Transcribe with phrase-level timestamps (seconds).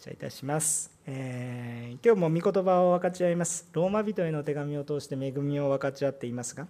[0.00, 3.68] 謝いたします、えー、今日も御言葉を分かち合います。
[3.72, 6.66] ローマ人への手紙を通して恵みを分かち合っていますが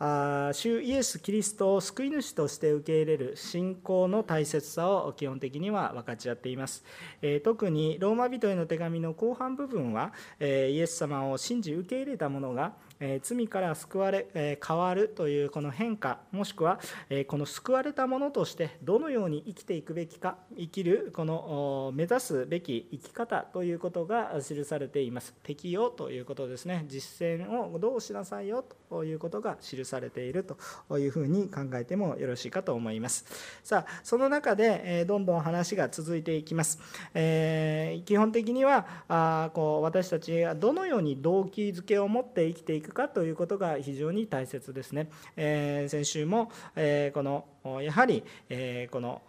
[0.00, 6.84] あ主イエス・キリストを救い主として受け入れる信仰の大切さを基本的には分かち合っています、
[7.20, 16.80] えー、特にローマ人への手紙の後半部分は、えー、イエス様を信じ受け入れた者がえ罪から救われ、え変わるというこの変化もしくは、
[17.10, 25.34] えこの救われたものとしてどのように生きていくべきか生きるこの目指すべき生き方ということが記されています。
[25.42, 26.84] 適用ということですね。
[26.88, 33.24] 実践をどうしなさいよということが記されているというふうに考えてもよろしいかと思います。
[33.62, 36.78] さあその中で、えどんどん話が続いていきます、
[37.14, 45.08] え基本的にはあこう私たちがどのように動機づけを持って生きていくくかということが非常に大切ですね。
[45.36, 47.44] えー、先週も、えー、この
[47.82, 49.22] やはり、えこの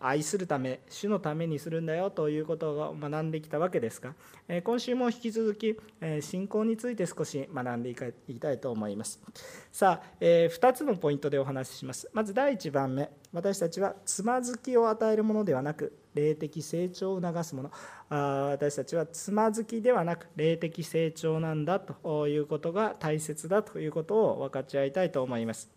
[0.00, 4.14] 愛するため主のためにするんだよということを学んできたわけですが、
[4.48, 9.20] え今週も引き続き、え信仰について少し学んでいきたいと思います。
[9.72, 12.08] さあ、え2つのポイントでお話しします。
[12.12, 13.10] まず第1番目。
[13.32, 17.70] 私たちはつまずきを与えるものではなく霊的成長を促すもの。
[18.08, 25.70] あ私たちはつまずきではなく霊的成長なんだということが大切だということを分かち合いたいと思います。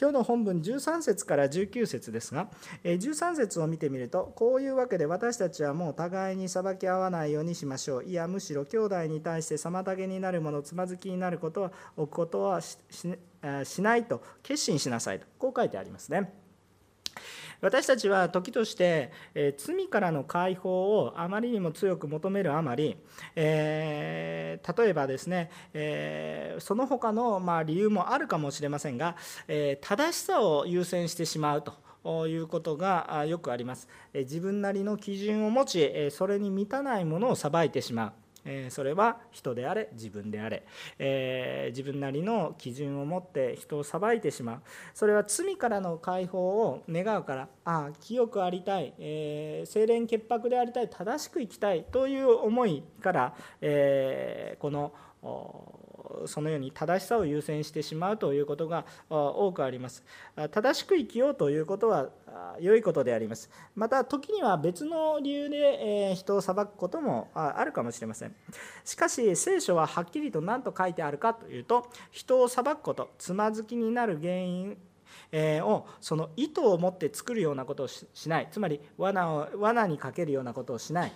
[0.00, 2.48] 今日の本文13節から19節ですが
[2.82, 8.04] 13節を見てみるとこういうわけで私たちはもう互いに裁き合わないようにしましょう。
[8.04, 12.82] いやむしろ兄弟に対して妨げになるものつまずきになることは置くことはし
[13.82, 16.43] ないと決心しなさいとこう書いてありますね。
[17.64, 22.98] 私たちは時として、え罪からの解放をあまりにも強く求めるあまり、
[23.36, 29.16] えー、例えばですね、えー、その他のま理由もあるかもしれませんが、
[29.48, 31.64] え正しさを優先してしまう
[32.04, 33.88] ということがよくあります。
[34.12, 38.23] 自分なりの基準を持ち、それに満たないものを裁いてしまう。
[38.44, 40.64] えそれは人であれ自分であれ、
[40.98, 44.62] え自分なりの基準を持って人を裁いてしまう。
[44.94, 50.88] それは罪からの解放を願うからああ清くありたい、えー、清廉潔白でありたい。
[50.88, 51.84] 正しく生きたい。
[51.84, 54.92] という思いから、えこの
[56.26, 60.04] そのように正しさを優先してしまうということが多くあります。
[60.50, 62.08] 正しく生きようということは
[62.60, 63.50] 良いことであります。
[63.74, 68.34] また時には別の理由で人を裁くこともあるかもしれません。
[68.84, 74.76] しかし聖書ははっきりと何と書いてあるかというと人を裁くことつまずきになる原因
[75.62, 78.48] をその意図を持って作るようなことをしない。
[78.50, 81.12] つまり罠を罠にかけるようなことをしない。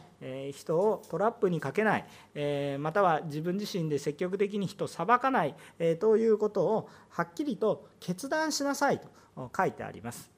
[0.53, 2.79] 人をトラップにかけない。
[2.79, 5.55] または自分自身で積極的に人を裁かない。
[6.01, 9.09] ということをはっきりと決断しなさいと
[9.57, 10.31] 書いてあります。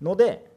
[0.00, 0.50] ので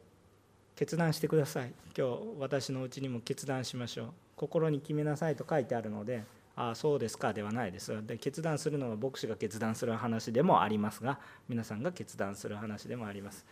[0.74, 1.72] 決断してください。
[1.96, 4.08] 今日私のうちにも決断しましょう。
[4.36, 6.22] 心に決めなさいと書いてあるので
[6.56, 8.04] あそうですかではないです。
[8.06, 13.44] で決断するのは牧師が決断する話でもありますが皆さんが決断する話でもあります。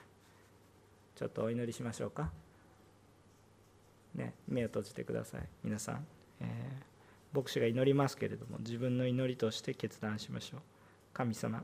[1.15, 2.31] ちょっとお祈りしましょうか。
[4.15, 5.43] ね目を閉じてください。
[5.63, 6.07] 皆さん、
[6.41, 10.61] えー、牧師が祈りますけれども自分の祈りとして決断しましょう。
[11.13, 11.63] 神様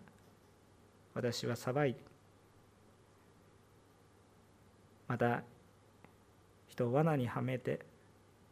[1.15, 1.95] 私は裁い
[5.09, 5.43] また
[6.69, 7.81] 人を罠にはめて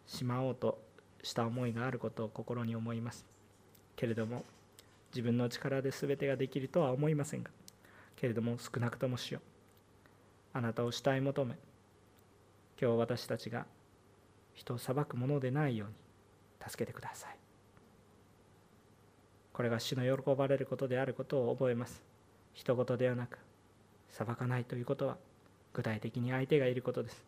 [0.06, 0.87] しまおうと
[1.28, 3.26] した思いがあることを心に思います。
[3.96, 4.44] けれども
[5.12, 7.50] 自分の力で全てができるとは思いませんが
[8.16, 9.42] けれども少なくともしよう。
[10.54, 11.54] あなたを慕い求め
[12.80, 13.66] 今日私たちが
[14.54, 15.94] 人を裁くものでないように
[16.66, 17.36] 助けてください。
[19.52, 22.02] これが主の喜ばれることであることを覚えます。
[22.54, 23.38] 人事ではなく
[24.08, 25.18] 裁かないということは
[25.74, 27.22] 具体的に相手がいることです。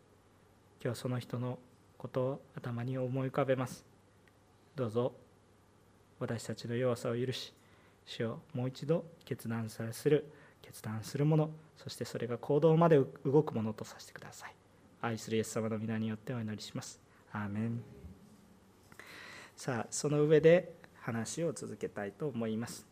[0.83, 1.59] 今日その人の
[1.97, 3.90] ことを頭に思い浮かべます。
[4.75, 5.13] どうぞ。
[6.19, 7.53] 私たちの弱さを許し
[8.05, 14.55] 主をもう一度決断さする決断するものそしてそれが行動まで動くものとさせてください。
[15.01, 17.01] 愛するイエス様の皆によってお祈りします。
[17.33, 17.83] アーメン。
[19.55, 22.85] さあその上で話を続けたいと思います。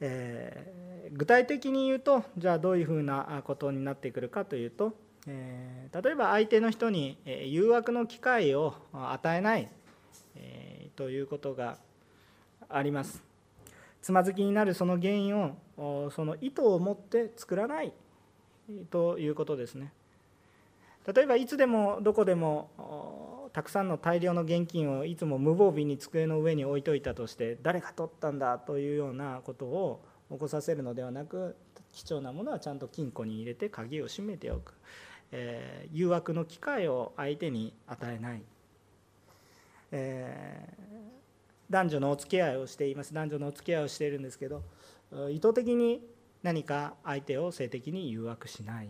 [0.00, 4.94] えー、具体的に言うとじゃあどういうふうなことになってくるかというと、
[5.26, 9.68] 例えば相手の人に誘惑の機会を与えない
[10.34, 11.78] えということが
[12.68, 13.22] あります。
[14.02, 15.38] つまずきになるその原因
[15.76, 17.92] をその意図を持って作らない
[18.90, 19.92] ということですね。
[21.12, 31.56] 例えばいつでもどこでもたくさんの大量の現金をいつも無防備に机の上に置いといたとして誰が取ったんだというようなことを起こさせるのではなく
[31.92, 34.74] 貴重なものはちゃんと金庫に入れて鍵を閉めておく。
[35.30, 38.42] えー、誘惑の機会を相手に与えない、
[39.90, 43.14] えー、男女のお付き合いをしています。
[43.14, 44.62] 男女のお付き合いをしているんですけど
[45.30, 46.02] 意図的に
[46.42, 48.88] 何か相手を性的に誘惑しない。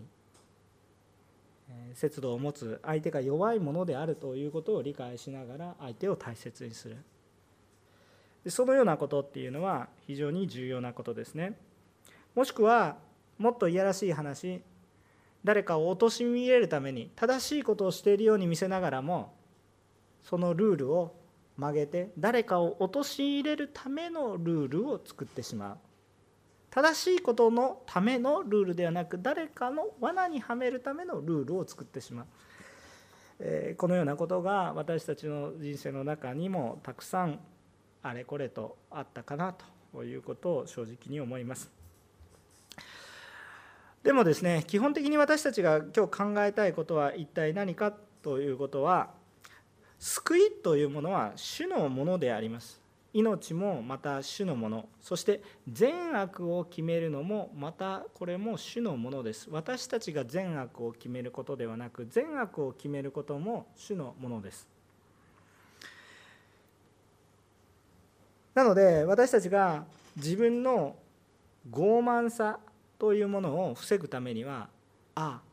[1.93, 6.97] 節度を持つ相手が弱いものであるということを理解しながら相手を大切にする。
[8.47, 11.57] そのようなことっていうのは非常に重要なことですね。
[12.35, 12.97] もしくは
[13.37, 14.61] もっといやらしい話。
[15.43, 19.33] 誰かを貶めれるために正しいことをしているように見せながらも
[20.23, 21.15] そのルールを
[21.57, 25.77] 曲げて誰かを陥れるためのルールを作ってしまう。
[26.71, 32.25] 正しいことのためのルールではなく誰かの罠にはめるためのルールを作ってしまう、
[33.39, 37.39] えこのようなことが私たちの人生の中にもたくさん
[38.03, 39.55] あれこれとあったかな
[39.93, 41.71] ということを正直に思います。
[44.03, 47.91] でもですね基本的に私たちが今日考えたいことは一体何か
[48.21, 49.11] ということは
[49.99, 52.81] 救いというものは主のものであります。
[53.11, 54.87] 命もまた主のもの。
[55.01, 59.49] そして善悪を決めるのもまたこれも主のものです。
[59.51, 64.67] 私たちが善悪を決めることではなく善悪を決めることも主のものです。
[68.53, 69.85] なので私たちが
[70.15, 70.95] 自分の
[71.69, 72.59] 傲慢さ
[72.97, 74.69] というものを防ぐためには
[75.15, 75.49] ああ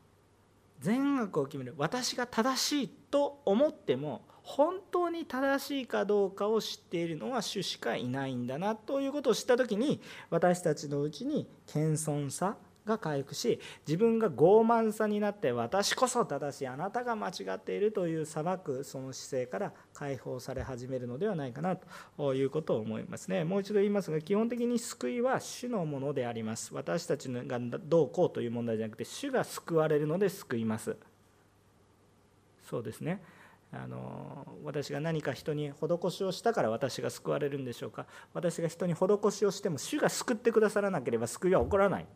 [0.79, 1.73] 善悪を決める。
[1.77, 4.21] 私が正しいと思っても
[4.57, 10.01] 本当に正しいかどうかを知っているのは主しかいないんだなということを知った時に
[10.31, 21.77] 私たちのうちに謙遜さが回復し自分が傲慢さになって私こそ正しいあなたが間違っているという裁くその姿勢から解放され始めるのではないかな
[22.17, 23.43] ということを思いますね。
[23.43, 26.73] もう一度言いますが基本的に救いは主のものであります。
[26.73, 30.97] 私たちがどうこうという問題じゃなくて主が救われるので救います。
[32.67, 33.21] そうですね。
[33.83, 38.07] あの私が何か人に施しをしたから私が救われるんでしょうか。
[38.33, 42.07] 私が人に施しをしても主が救ってくださらなければ救いは起こらない。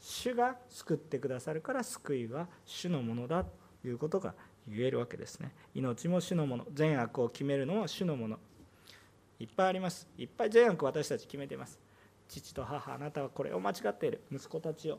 [0.00, 3.52] 主が救ってくださるから救いは主のものだと
[3.86, 4.34] いうことが
[4.66, 5.54] 言えるわけですね。
[5.74, 6.66] 命も主のもの。
[6.72, 8.38] 善悪を決めるのは主のもの。
[9.38, 10.08] いっぱいあります。
[10.16, 11.78] いっぱい善悪私たち決めてます。
[12.28, 14.22] 父と母あなたはこれを間違っている。
[14.32, 14.98] 息子たちを。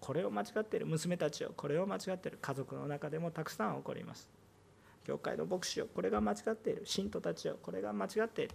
[0.00, 0.86] これを間違っている。
[0.86, 1.52] 娘たちを。
[1.56, 2.38] これを間違っている。
[2.40, 4.30] 家族の中でもたくさん起こります。
[5.04, 6.82] 教会の牧師をこれが間違っている。
[6.84, 8.54] 信徒たちをこれが間違っている。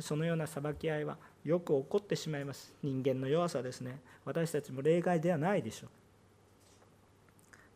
[0.00, 2.74] そのような裁き合いはよく起こってしまいます。
[2.82, 4.00] 人間の弱さですね。
[4.24, 5.90] 私たちも例外ではないでしょう。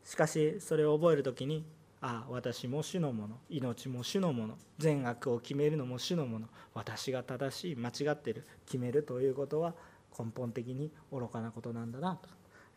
[0.08, 1.64] しかしそれを覚える時に
[2.00, 9.74] ああ私も主のもの命も主のもの善悪を決めるのも主のもの私が正しい間違っている決めるということは
[10.18, 12.28] 根本的に愚かなことなんだなと、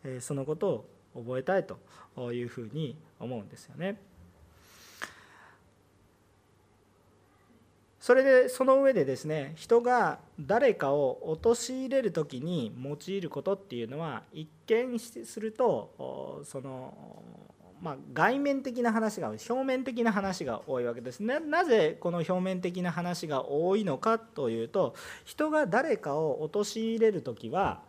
[0.04, 3.98] えそのことを覚えたいというふうに思うんですよね。
[8.02, 17.22] それでその上でですね人が誰かを陥れる時に用いることっていうのは一見するとその、
[17.80, 21.38] まあ、外面的な話が表面的な話が多いわけですね。
[21.38, 27.82] なぜこの表面的な話が多いのかというと人が誰かを陥れる時は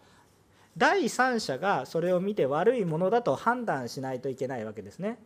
[0.78, 5.18] 第三者がそれを見て悪いものだと判断しないといけないわけですね。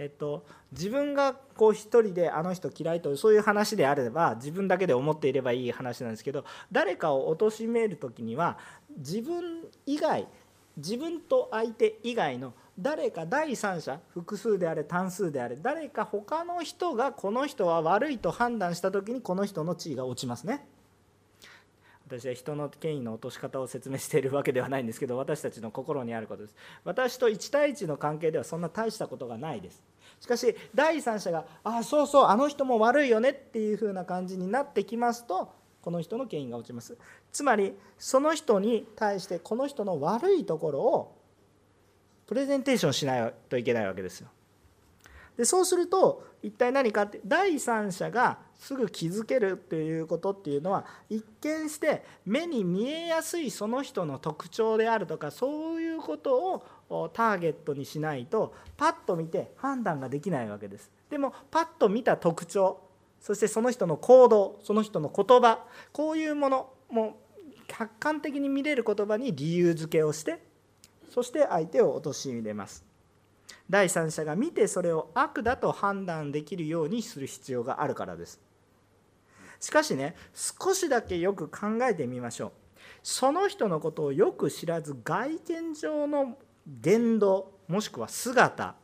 [0.00, 8.58] えっと、自分がこう一人であの人嫌いとそういう話であれば自分だけで思っていればいい話なんですけど誰かを貶める時には
[8.96, 10.28] 自分以外
[10.76, 20.64] 自分と相手以外の誰か第三者複数であれ単数であれ誰か他の人がこの人は悪いと判断した時にこの人の地位が落ちますね。
[22.06, 29.82] 私は人の権威の落とし方を説明しているわけではないんですけど私たちの心にあることです私と1対1の関係ではそんな大したことがないです
[30.20, 36.98] しかし第三者が「ああそうそうあの人も悪いよね」っていう風な感じになってきますとこの人の権威が落ちます。
[37.32, 41.18] つまりその人に対してこの人の悪いところを
[42.26, 44.28] プレゼンテーションしないといけないわけですよ。
[45.38, 60.90] でそうすると一体何かって第三者がすぐ気づけるっていうことっていうのは一見して目に見えやすいその人の特徴であるとかそういうことをターゲットにしないとパッと見て判断ができないわけです。
[61.10, 62.80] でもパッと見た特徴
[63.20, 67.18] そしてその人の行動その人の言葉こういうものも
[67.66, 70.42] 客観的に見れる言葉に理由付けをして
[71.10, 72.84] そして相手を陥れます。
[73.68, 78.40] 第三者が見てそれを悪だと判断できるようにする必要があるからです。
[79.60, 82.52] しかしね少しだけよく考えてみましょう。
[83.02, 88.74] その人のことをよく知らず外見上の言動もしくは姿。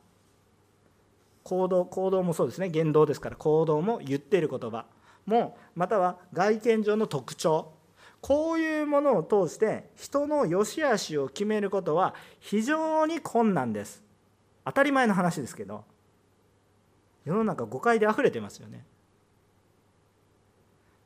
[1.42, 2.68] 行動行動もそうですね。
[2.68, 4.86] 言動ですから行動も言っている言葉。
[5.26, 7.72] もまたは外見上の特徴。
[8.20, 14.02] こういうものを通して人の良し悪しを決めることは非常に困難です。
[14.64, 15.84] 当たり前の話ですけど。
[17.24, 18.84] 世の中誤解であふれてますよね。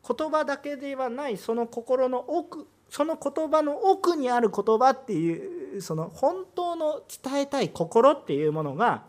[0.08, 9.04] 言葉だけではないその心の奥その言葉の奥にある言葉っていうその本当の伝えたい心っていうものが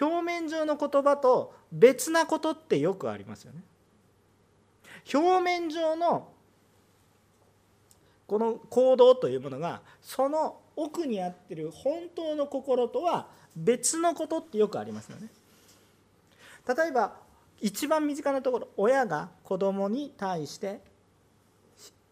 [0.00, 3.60] 表面上の言葉と別なことってよくありますよね。
[5.12, 6.28] 表面上の
[8.26, 15.28] この行動というものがその奥にあってる本当の心とは別のことってよくありますよね。
[16.66, 17.14] 例えば
[17.60, 20.80] 一番身近なところ親が子供に対して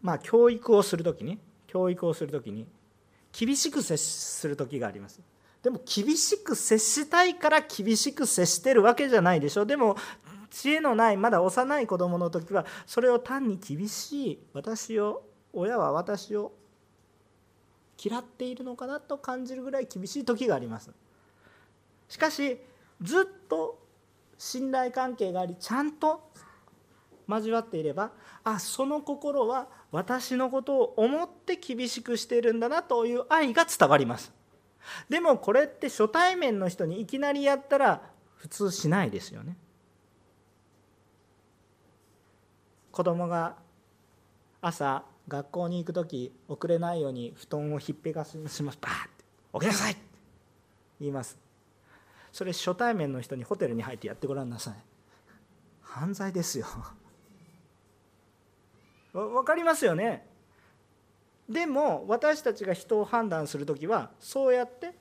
[0.02, 2.66] まあ教育をする時に教育をする時に
[3.32, 5.20] 厳しく接する時があります。
[5.62, 9.96] でも厳しく接したいから厳しく接してるわけじゃないでしょうでも
[10.50, 16.52] 知恵のないまだ幼い子供の時はそれを単に厳しい私を親は私を
[18.02, 20.90] 嫌っているのかなと感じるぐらい厳しい時があります
[22.08, 22.58] しかし
[23.02, 23.78] ずっと
[24.38, 26.30] 信頼関係がありちゃんと
[27.28, 28.10] 交わっていれば
[28.42, 34.32] あその心は私のことを思って厳しくしているんだなという愛が伝わります。
[35.08, 38.02] でもこれって初対面の人にいきなりやったら
[38.36, 39.56] 普通しないですよね。
[42.90, 43.56] 子供が
[44.60, 48.62] 朝学校に行く時遅れないように布団をひっぺがします。
[48.62, 50.02] バーって「起きなさい!」って
[51.00, 51.38] 言います。
[52.32, 54.74] それ初対面の人にホテルに入ってやってごらんなさい。
[55.82, 56.66] 犯罪ですよ。
[59.12, 60.26] わかりますよね。
[61.48, 64.94] でも私たちが人を判断する時はそうやって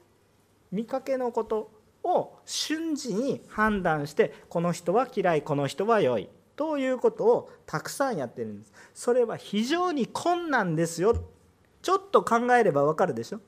[0.72, 1.72] 見かけのこと
[2.04, 8.74] を瞬時に判断してこの人は嫌いこの人は良いということをたくさんやってるんです。
[8.94, 11.16] それは非常に困難ですよ。
[11.82, 13.42] ちょっと考えればわかるでしょ。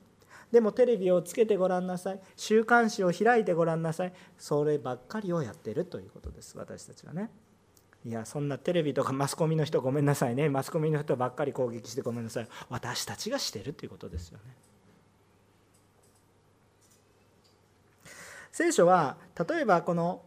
[0.52, 2.20] でもテレビをつけてごらんなさい。
[2.36, 4.12] 週刊誌を開いてごらんなさい。
[4.38, 7.30] そればっかりをやってるということです私たちはね。
[8.04, 10.48] いやそんなテレビとかマスコミの人ごめんなさいね。
[10.48, 12.48] マスコミの人ばっかり攻撃してごめんなさい。
[12.70, 14.44] 私たちがしてるということですよね。
[18.52, 19.16] 聖書は
[19.48, 20.22] 例えばこの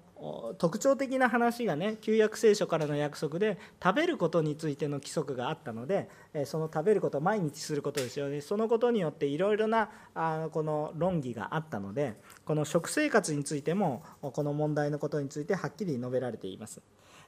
[0.57, 6.09] 特徴的な話がね旧約聖書からの約束で食べることについての規則があったので
[6.45, 8.39] その食べること毎日することですよね。
[8.41, 12.15] そのことによっていろいろなあこの論議があったので
[12.45, 16.81] この食生活についてもこの問題のことについてはっきり述べられています。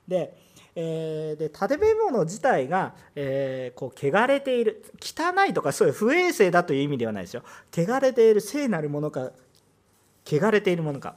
[0.08, 0.38] で,、
[0.76, 7.44] えー、で建物自体が、えー、こう汚れている汚いとかそういう不衛生だという意味ではないですよ。
[7.72, 9.32] 汚れている聖なるものか
[10.26, 11.16] 汚れているものか。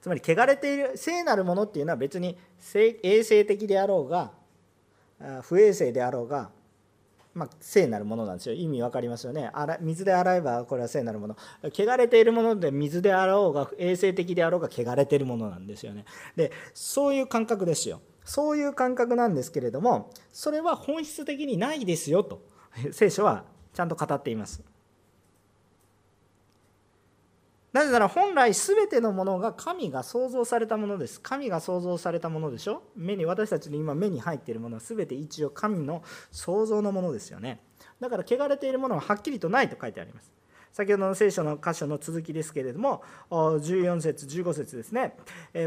[0.00, 2.38] つまり汚れている聖なるものっていうのは別に
[2.74, 4.30] 衛生的であろうが
[5.42, 6.50] 不衛生であろうが
[7.38, 8.54] まあ、聖なるものなんですよ。
[8.54, 9.50] 意味わかりますよね。
[9.80, 11.36] 水で洗えばこれは聖なるもの。
[11.72, 16.04] 汚れているもので水で洗おうが衛生的であろうが汚れているものなんですよね。
[16.36, 18.00] でそういう感覚ですよ。
[18.24, 22.42] そういう感覚なんですけれどもそれは本質的にないですよと。
[22.92, 24.62] 聖書はちゃんと語っています。
[27.78, 31.20] なぜなら本来全てのものが神が創造されたものです。
[31.20, 32.82] 神が創造されたものでしょ？
[32.96, 37.60] 目に私たちの今目に入っているものは全て一応神の創造のものですよね。
[38.00, 40.32] だから汚れているものははっきりとないと書いてあります。
[40.78, 45.16] 先ほどの聖書の箇所の続きですけれども14節15節ですね。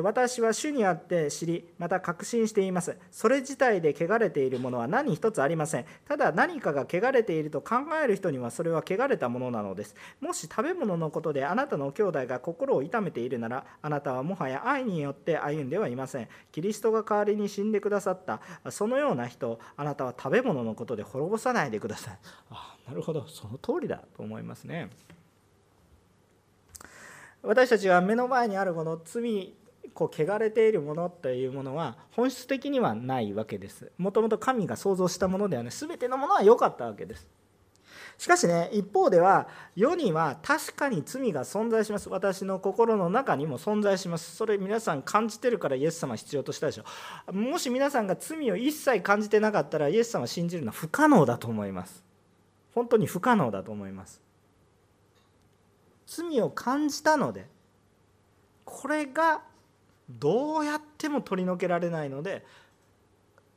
[0.01, 2.96] 私は主にあって知りまた確信しています。
[3.12, 5.86] それ自体で汚れているものは何一つありません。
[6.08, 9.98] ただ何かが汚れていると考える人にはそれは汚れたものなのです。
[10.22, 16.30] もし食べ物のことであなたの兄弟が心を痛めているならあなたはもはや愛によって歩んではいません。
[16.53, 18.39] キリストが代わりに死んでくださった。
[18.72, 22.18] そのような人あなたは食べ物のことで滅ぼさないでください。
[22.91, 23.25] なるほど。
[23.27, 24.89] その通りだと思いますね。
[27.41, 29.53] 私たちは目の前にあるこの罪
[29.93, 33.93] こう汚れているものというものは本質的にはないわけです。
[33.98, 35.71] もともと神が創造したものではない。
[35.71, 37.29] 全てのものは良かったわけです。
[38.17, 42.10] しかしね一方では世には確かに罪が存在します。
[42.10, 44.36] 私の心の中にも存在します。
[44.36, 46.83] それ皆さん感じてるからイエス様必要としたでしょ。
[47.31, 52.11] もし皆さんが罪を一切感じてなかったらイエス様を信じるのは不可能だと思います。
[52.74, 54.22] 本当に不可能だと思います。
[56.08, 57.48] 罪を感じたので
[58.66, 59.42] これが
[60.10, 62.46] どうやっても取り除けられないので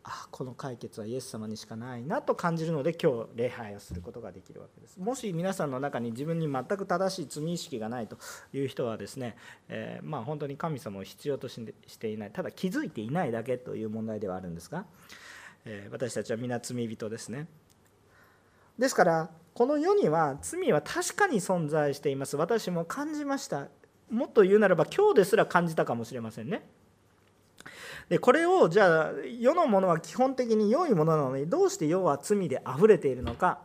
[0.05, 5.01] あこの解決はイエス様にしかないなと感じるので今日礼拝をすることができるわけです。
[5.01, 8.19] もし皆さんの中に自分に全く正しい罪意識がないと
[8.53, 9.35] いう人はですね、
[9.69, 11.59] えー、まあ本当に神様を必要とし
[11.99, 14.85] ていないただ気づいていないだけという問題ではあるんですが、
[15.65, 17.47] えー、私たちは皆罪人ですね。
[18.79, 22.37] ですからこの世には罪は確かに存在しています。
[22.37, 23.69] 私も感じました。
[24.11, 26.69] もっと言うならば今日ですら感じたかもしれませんね。
[28.09, 33.61] でこれをじゃあ世のものは基本的に良いものなのにどうして世は罪であふれているのか。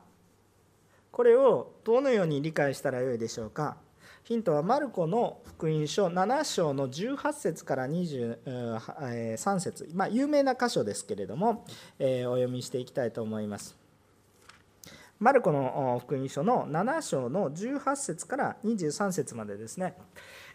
[1.12, 3.78] これをどのように理解したらよいでしょうか。
[4.24, 9.90] ヒントはマルコの福音書7章の18節から23節。
[9.96, 11.66] まあ有名な箇所ですけれども、
[11.98, 13.79] えー、お読みしていきたいと思います。
[15.20, 19.96] マルコの福音書の7章の18節から23節までですね。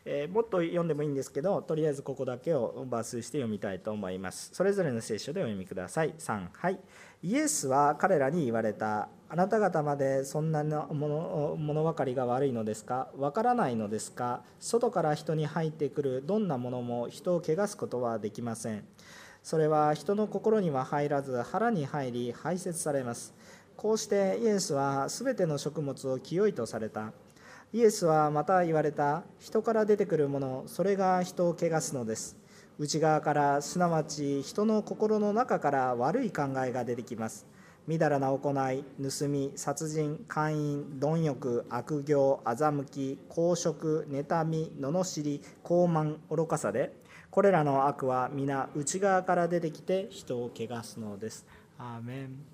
[0.06, 4.50] えー、もっと読んでもいいんですけどとりあえずここだけを抜粋して読みたいと思います。
[4.54, 6.14] それぞれの聖書でお読みください。
[6.18, 6.78] 3はい。
[7.22, 9.10] イエスは彼らに言われた。
[9.28, 13.10] あなた方までそんなもの物分かりが悪いのですか？
[13.18, 14.44] わからないのですか？
[14.60, 18.84] 外から人に入ってくるどんなものも人を汚すことはできません。
[19.42, 23.34] それは人の心には入らず腹に入り排泄されます。
[23.76, 27.12] こうしてイエスはすべての食物を清いとされた。
[27.72, 29.24] イエスはまた言われた。
[29.40, 32.36] 人から出てくるものそれが人を汚すのです。
[32.78, 37.46] 内側からすなわち人の心の中から悪い考えが出てきます。
[37.86, 46.96] みだらな行い盗み殺人姦淫貪欲悪行欺き公職妬み罵り傲慢愚かさで
[47.30, 51.44] これらの悪は皆内側から出てきて人を汚すのです。
[51.78, 52.53] アーメン。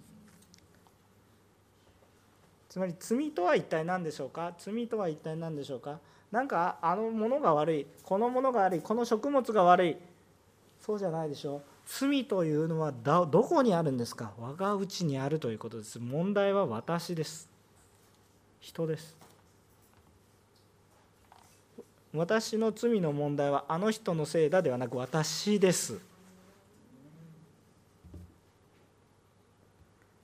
[2.70, 4.54] つまり罪とは一体何でしょうか？
[4.56, 5.98] 罪とは一体何でしょうか？
[6.30, 7.86] なんかあのものが悪い。
[8.04, 8.80] このものが悪い。
[8.80, 9.96] この食物が悪い。
[10.80, 11.62] そうじゃないでしょう。
[11.84, 14.30] 罪というのはどこにあるんですか？
[14.38, 15.98] 我が内にあるということです。
[15.98, 17.50] 問題は私です。
[18.60, 19.16] 人です。
[22.14, 25.98] 私の罪の問題はあの人のせいだではなく私です。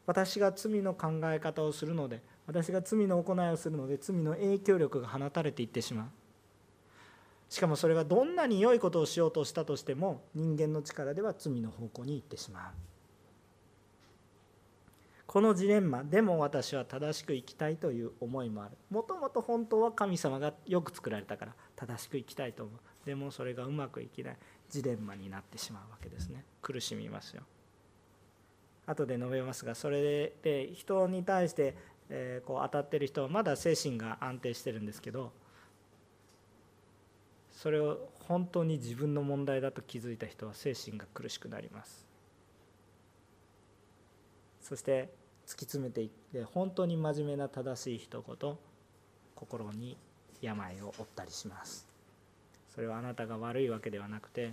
[0.07, 6.07] 私が罪の考え方をするので私が罪の行いをするので罪の影響力が放たれていってしまう。
[7.49, 12.63] しかもそれがどんなに良いことをしようとしたとしても人間の力では罪の方向に行ってしまう。
[15.27, 18.77] このジレンマでも私は正しく生きたいという思いもある。
[18.91, 23.07] もともと本当は神様がよく作られたから正しく生きたいと思う。
[23.07, 24.37] でもそれがうまくいきない。
[24.69, 26.45] ジレンマになってしまうわけですね。
[26.63, 27.43] 苦しみますよ。
[28.87, 31.77] 後で述べますがそれで人に対して
[32.09, 35.33] えー、こう当たってる人はまだ精神が安定してるんですけど
[37.53, 42.07] それを本当に自分の問題だと気づいた人は精神が苦しくなります。
[44.61, 45.09] そして
[45.47, 48.57] 突き詰めていって本当に真面目な正しい一言
[49.35, 49.97] 心に
[50.43, 51.87] 病を負ったりします。
[52.75, 54.53] それはあなたが悪いわけではなくて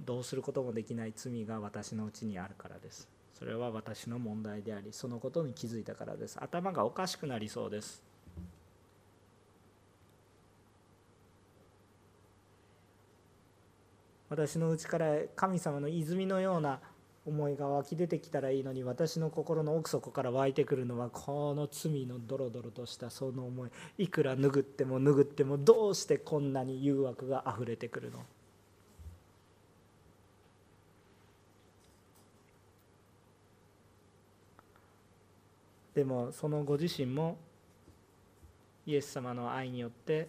[0.00, 3.13] どうすることもできない罪が私のうちにあるからです。
[3.38, 6.38] それは私の問題でありそのことに気づいたからです。
[6.40, 8.02] 頭がおかしくなりそうです。
[14.30, 16.80] 私のうちから神様の泉のような
[17.26, 23.70] 思いが湧き出てきたらいいのに私の心の奥底から湧いてくるのはこの罪のドロドロとしたその思い。
[23.98, 28.24] いくら拭っても拭ってもどうしてこんなに誘惑があふれてくるの？
[35.94, 37.36] でもそのご自身も
[38.86, 40.28] イエス様の愛によって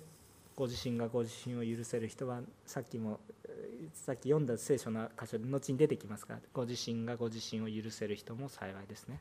[0.55, 3.19] ご自身がご自身を許せる人はさっきも
[3.93, 9.19] さっき読んだ聖書の箇所で後に出てきますがご自身がご自身を許せる人も幸いですね。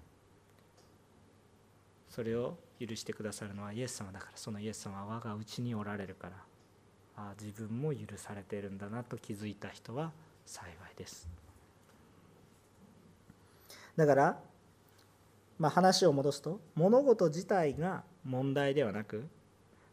[2.09, 6.37] それを許してくださるのはイエス様だからそのイエス様は我がうちにおられるから
[7.17, 10.13] ああ自分も許されているんだなと気づいた人は
[10.47, 11.29] 幸いです。
[13.97, 14.41] だから
[15.59, 19.29] まあ、話を戻すと物事自体が問題ではなく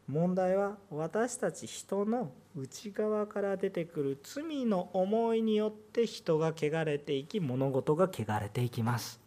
[0.07, 9.21] 問題は私たち人の内側から出てくる罪の思いによって人が汚れていき物事が汚れていきます。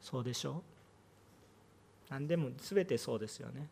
[0.00, 0.50] そうでしょ？
[0.50, 0.54] う
[2.10, 3.68] 何でも全てそうですよね。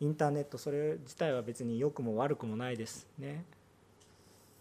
[0.00, 3.44] インターネットそれ自体は別に良くも悪くもないですね。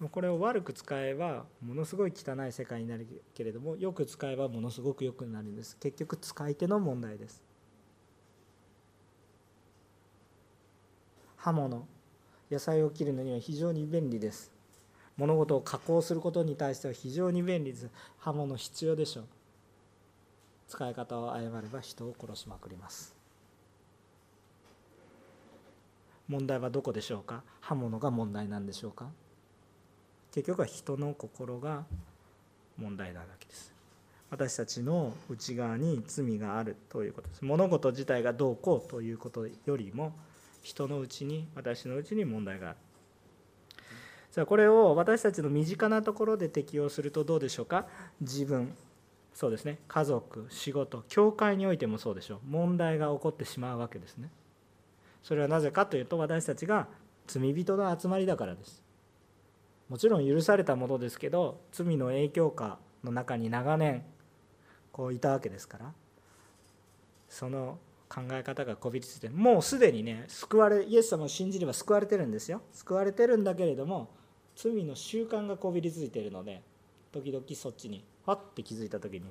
[0.09, 5.77] これを悪く使えばものすごい汚い世界になるけれどもよく使えばものすごく良くなるんです。
[5.77, 7.41] 結局使い手の問題です。
[11.37, 11.87] 刃物。
[12.51, 14.51] 野菜を切るのには非常に便利です。
[15.17, 17.89] 物事を加工することに対しては非常に便利です。
[18.19, 19.25] 刃物必要でしょう。
[20.67, 23.15] 使い方を誤れば人を殺しまくります。
[26.27, 27.43] 問題はどこでしょうか？
[27.59, 29.09] 刃物が問題なんでしょうか？
[30.33, 31.85] 結局は人の心が
[32.77, 33.71] 問題なわけです。
[34.31, 37.45] 私たちの内側に罪があるということです。
[37.45, 40.11] 物事自体がどうこうということよりも
[40.63, 42.77] 人のうちに私のうちに問題がある。
[44.31, 47.85] じゃあこれを私たちの身近なところで適用するとどうでしょうか？
[48.19, 48.73] 自分。
[49.35, 49.77] そうですね。
[49.87, 52.39] 家族仕事教会においてもそうでしょう。
[52.49, 54.31] 問題が起こってしまうわけですね。
[55.21, 56.87] それはなぜかというと私たちが
[57.27, 58.82] 罪人の集まりだからです。
[59.89, 64.03] もちろん許されたものですけど罪の影響下の中に長年
[64.91, 65.91] こういたわけですから
[67.27, 67.77] その
[68.13, 72.61] 考え方がこびりついてもうすでにね救われイエス様を信じれば救われてるんですよ。
[72.71, 74.09] 救われてるんだけれども
[74.55, 76.61] 罪の習慣がこびりついてるので
[77.11, 79.21] 時々そっちにはって気づいた時に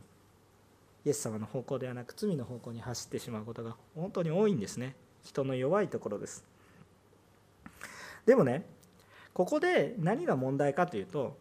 [1.05, 4.97] イエス様の方向ではなく罪の方向に走ってしまうことが本当に多いんですね。
[5.23, 6.45] 人の弱いところです。
[8.27, 8.67] でもね
[9.35, 11.37] ここで何が問題かというと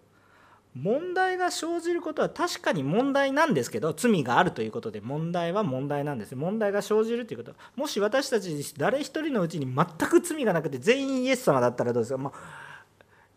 [0.73, 6.35] 問題が生じることは確かに問題なんですけど罪があるということで問題は問題なんです。
[6.35, 7.53] 問題が生じるということ。
[7.75, 12.39] もし私たち誰一人のうちに全く罪がなくて全員イエス様だったらどうですか、まあ、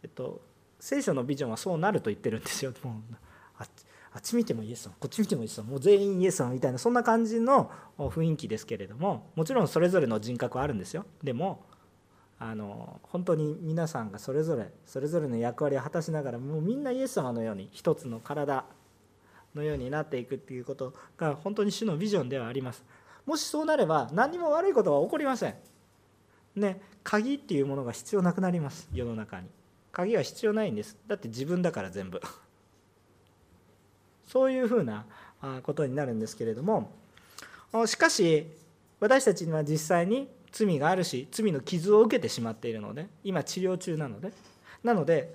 [0.05, 0.41] えっと、
[0.79, 2.73] 聖書のビジョンはそうなると言ってるんですよ。
[2.85, 3.15] もう
[3.59, 3.67] あ
[4.13, 11.05] あっち見てもイエス様こっち見てもイエス様もう全員イエス様みたいなそんな感じの雰囲気ですけれどももちろんそれぞれの人格はあるんですよ。
[11.25, 11.65] でも
[12.39, 18.65] あの本当に皆さんがそれぞれそれぞれの役割を果たしながらもうみんなイエス様のように一つの体
[19.55, 22.85] のようになっていくっていうことが本当に主のビジョンではあります。
[23.25, 25.55] もしそうなれば何にも悪いことは起こりません。
[26.57, 29.49] ね鍵っていうものが必要なくなります世の中に。
[29.93, 30.97] 鍵は必要ないんです。
[31.07, 32.21] だって自分だから全部。
[34.27, 35.07] そういうふうな
[35.63, 36.91] ことになるんですけれども
[37.87, 38.47] しかし
[38.99, 44.33] 私たちには実際に罪があるし罪の傷を受けてしまっているので今治療中なので。
[44.85, 45.35] なので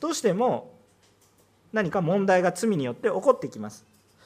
[0.00, 0.72] どうしても
[1.72, 3.84] 何か問題が罪によって起こってきます。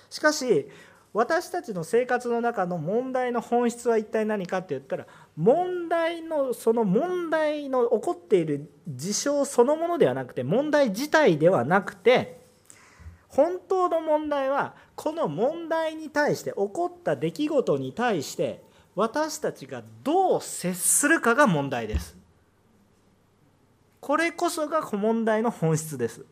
[0.09, 0.68] しかし
[1.12, 12.40] 私たちの生活の中の問題の本質は一体何かって言ったら問題のその問題の起こっている事象そのものではなくて問題自体ではなくて
[13.29, 18.62] 本当の問題はこの問題に対して起こった出来事に対して
[18.99, 22.17] 私たちがどう接するかが問題です。
[24.01, 26.27] これこそが問題の本質です。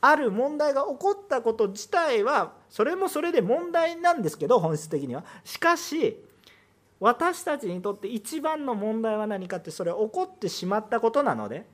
[0.00, 5.24] ある問題が起こったこと自体はそれもそれで問題なんですけど本質的には。
[5.42, 6.22] しかし
[7.00, 11.66] 私たちにとって一番の問題は何かってそれは起こってしまったことなので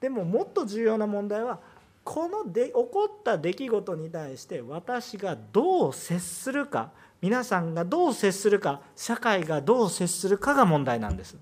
[0.00, 1.58] でももっと重要な問題は
[2.04, 6.90] こので起こった出来事に対して私がどう接するか
[7.22, 11.38] 皆さんがどう接するか社会がどう接するかが問題なんです。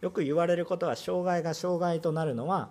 [0.00, 2.70] よく言われることは障害が障害となるのは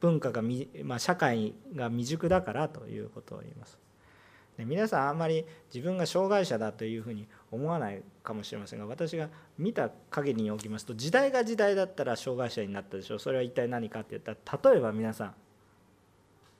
[0.00, 0.42] 文化が、
[0.82, 3.78] まあ、社会が未熟だからということを言います。
[4.56, 13.18] で皆さんあんまり自分が障害者だというふうに思わないかもしれませんが私が見た限りにおきますと時代が時代だったら障害者になったでしょう。
[13.18, 15.34] それは一体何かって言ったら例えば皆さん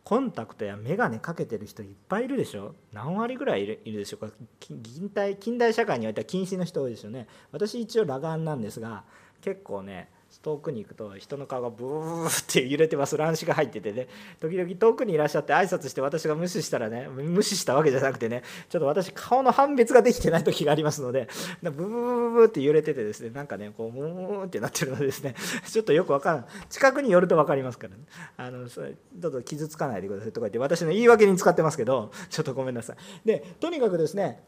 [0.05, 4.35] コンタクトや眼鏡かけてる人いっぱいいるでしょ何割ぐらいいるでしょうか。
[4.61, 7.26] 近代近代社会においては禁止の人多いですよね。
[7.52, 9.05] 私一応裸眼なんですが
[9.40, 13.16] 結構ね遠くに行くと人の顔がブーって揺れてます。
[13.16, 14.09] 乱視が入っててね。
[14.40, 18.42] 時々遠くにいらっしゃって挨拶して私が無視したらね無視したわけじゃなくてね。
[18.68, 21.29] ちょっと私顔の判別ができてない時がありますので
[21.62, 25.35] ブーブブーって揺れててですねなんかねこうブーってなってるのでですね。
[25.71, 26.47] ちょっとよくわからん。
[26.71, 28.03] 近くに寄ると分かりますからね。
[28.37, 32.97] あのそれどうぞ傷つかないでくださいとか言って私の言い訳に使ってますけどちょっとごめんなさい。
[33.25, 34.42] でとにかくですね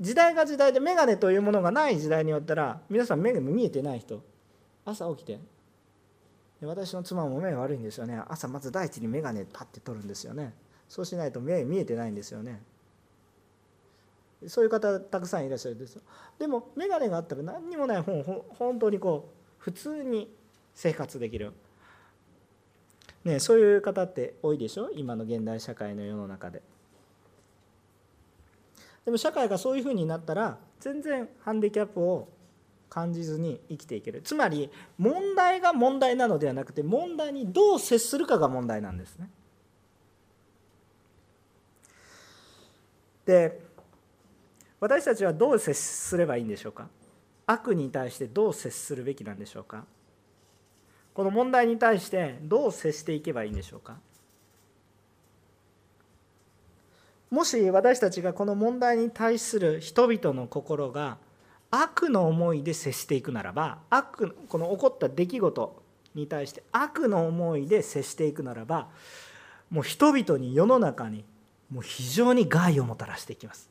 [0.00, 4.22] 時代が時代で眼鏡というものがない時代によったら皆さん目が見えてない人。
[4.84, 5.38] 朝起きて。
[6.62, 8.20] 私の妻も目悪いんですよね。
[8.28, 10.54] 朝まず第一に眼鏡パッて取るんですよね。
[10.88, 12.62] そうしないと目見えてないんですよね。
[14.46, 16.02] そういう方たくさんいらっしゃるんですよ。
[16.38, 18.22] でも眼鏡があったら何にもない本
[18.58, 20.30] 本当にこう普通に
[20.74, 21.52] 生活できる、
[23.24, 24.90] ね、そういう方って多いでしょ？
[24.90, 26.62] 今の現代社会の世の中で。
[29.06, 32.28] でも社会がそういうふうになったら全然ハンディキャップを
[32.90, 34.20] 感じずに生きていける。
[34.20, 39.30] つまり問題が問題なのではなくて問題にどう接するかが問題なんですね。
[43.24, 43.60] で
[44.80, 46.88] 私たちはどう接すればいいんでしょうか？
[47.46, 49.84] 悪に対してどう接するべきなんでしょうか？
[51.14, 53.98] この問題に対してどう接していけばいいんでしょうか？
[57.30, 61.18] もし私たちがこの問題に対する人々の心が
[61.70, 65.82] 悪の思いで接していくならば悪この起こった出来事
[66.14, 68.88] に対して悪の思いで接していくならば
[69.70, 71.24] もう人々に世の中に
[71.70, 73.70] もう非常に害をもたらしていきます。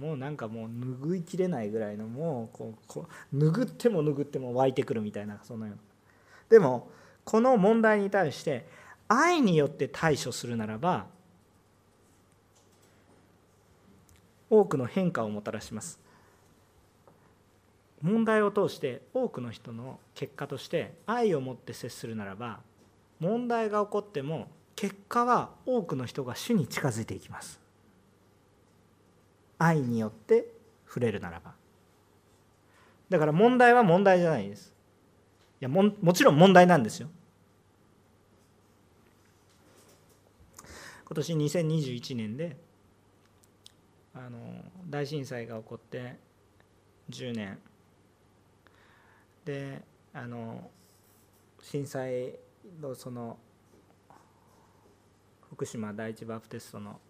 [0.00, 5.82] もうなんかもう拭いきれないぐらいのもうこうこう拭っても拭っても湧いてくるみたいなそのような
[6.48, 6.88] でも
[7.24, 8.66] この問題に対して
[9.06, 11.06] 愛によって対処するならば
[14.50, 16.00] 多くの変化をもたらします
[18.06, 22.60] 問題を通して多くの人の結果として愛を持って接するならば
[23.18, 27.58] 問題が起こっても結果は多くの人が主に近づいていきます。
[29.58, 30.46] 愛によって
[30.86, 31.54] 触れるならば。
[33.08, 34.72] だから問題は問題じゃないです。
[35.60, 37.08] いやももちろん問題なんですよ。
[41.06, 42.56] 今年2021年で
[44.14, 44.38] あの
[44.88, 46.16] 大震災が起こって
[47.10, 47.58] 10年。
[49.46, 49.80] で
[50.12, 50.70] あの
[51.62, 52.34] 震災
[52.82, 53.38] のその
[55.50, 57.00] 福島第一バプテストの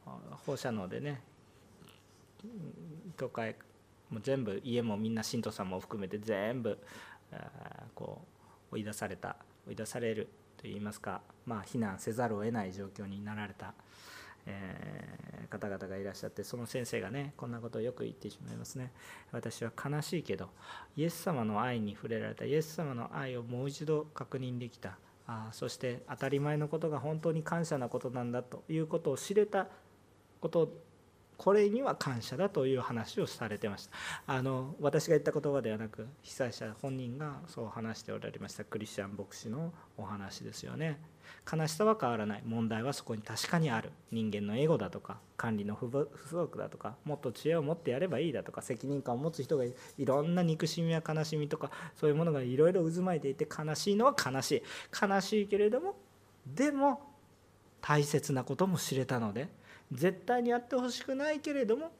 [0.47, 1.23] 放射能でね
[3.19, 3.57] 教会
[4.11, 6.79] も全部家もみんな信徒さんも含めて全部
[7.95, 8.21] こ
[8.71, 13.75] う追い出された追い出されるといいますか、まあ、避難せざるを得ない状況になられた、
[14.47, 18.93] えー、方々がいらっしゃってその先生がねこんなことをよく言ってしまいますね。
[19.33, 20.51] 私は悲しいけど
[20.97, 24.99] イエス様の愛に触れられたイエス様の愛をもう一度確認できた。
[25.29, 29.67] あそして当たり前のことが本当に感謝なことなんだということを知れた
[30.41, 30.73] こと
[31.37, 33.93] これには感謝だという話をされてました。
[34.27, 38.65] あの私が言った言葉ではなく被災者本人がそう話しておられました。
[38.65, 40.99] クリスチャン牧師のお話ですよね。
[41.51, 42.43] 悲しさは変わらない。
[42.45, 43.91] 問題はそこに確かにある。
[44.11, 54.63] 人間のエゴだとか管理の不足だとかもっと知恵を持ってやればいいだとか責任感を持つ人がいろんな憎しみや悲しみとかそういうものがいろいろ渦巻いていて悲しいのは悲しい。
[55.01, 55.97] 悲しいけれども
[56.47, 57.01] でも
[57.81, 59.49] 大切なことも知れたので
[59.93, 61.93] 絶対にやってほしくないけれども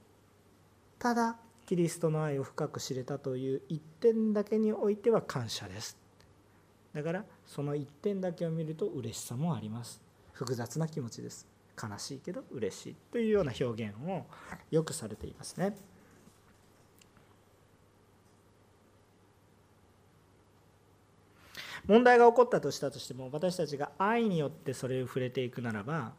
[0.99, 5.99] ただキリストの愛を深く知れたという一点だけにおいては感謝です。
[6.95, 10.01] だからその一点だけを見ると嬉しさもあります。
[10.33, 11.47] 複雑な気持ちです。
[11.81, 14.25] 悲しいけど嬉しいというような表現を
[14.71, 15.77] よくされていますね。
[21.87, 26.15] 問題が起こったとしたとしても私たちが愛によってそれを触れていくならば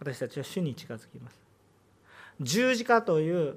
[0.00, 1.38] 私たちは主に近づきます。
[2.40, 3.56] 十字架という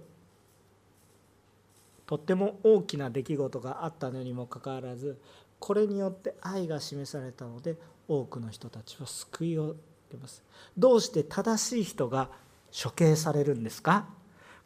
[2.05, 5.17] とっても大きな出来事があったのにもかかわらず
[5.57, 7.77] これによって愛が示されたので
[8.09, 9.79] 多くの人たちは救いを受
[10.11, 10.43] けます。
[10.77, 12.29] どうして正しい人が
[12.83, 14.07] 処刑されるんですか？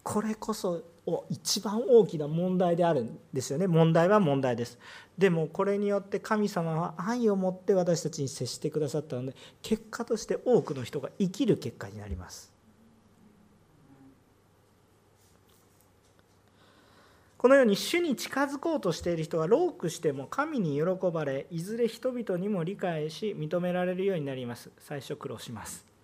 [0.10, 0.84] これこそ
[1.30, 3.68] 一番大きな問題であるんですよね。
[3.68, 4.80] 問題は問題です。
[5.18, 12.54] でもこれによって神様は愛を持って私たちに接してくださったので結果として多くの人が生きる結果になります。
[17.38, 24.72] このように主に近づこうとしている人はロークしても神に喜ばれいずれ人々にも理解し認められるようになります。
[24.80, 25.97] 最初苦労します。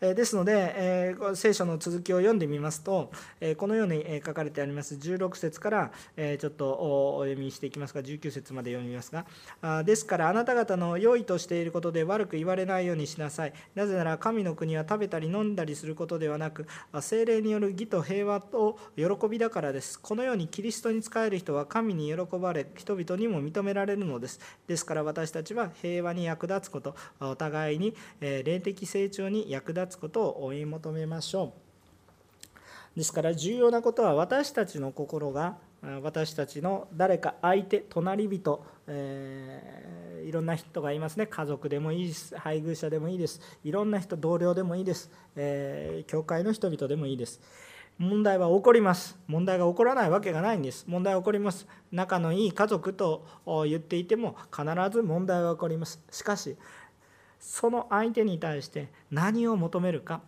[0.00, 4.94] ですので、え聖書の続きを読んでみますと、えこのように書かれてあります。
[4.94, 9.26] 16節から、えちょっとお読みしていきますが19節まで読みますが
[9.60, 13.52] あですからあなた方の良いとしていることで悪く言われないようにしなさい。
[13.74, 16.66] なぜなら神の国は食べたり飲んだりすることではなく
[17.00, 19.98] 精霊による義と平和と喜びだからです。
[19.98, 24.40] このようにキリストに仕える人は神に喜ばれ人々にも認められるのです。
[24.66, 31.54] ですから私たちは平和に役立つことお互いに霊的成長に役立つつことを追い求めましょ
[32.94, 32.98] う。
[32.98, 35.56] ですから重要なことは私たちの心が
[36.02, 41.28] 私たちの誰か相手隣人、えー、いろんな人がいますね。
[41.28, 42.36] 家族でもいいです。
[42.36, 43.40] 配偶者でもいいです。
[43.62, 47.40] いろんな人同僚でもいいです、えー、教会の人々でもいいです。
[47.98, 49.16] 問題は起こります。
[49.28, 50.84] 問題が起こらないわけがないんです。
[50.88, 51.68] 問題は起こります。
[51.92, 53.24] 仲のいい家族と
[53.66, 56.04] 言っていても必ず問題は起こります。
[56.10, 56.56] しかし
[57.40, 60.20] その相手に対して何を求めるか。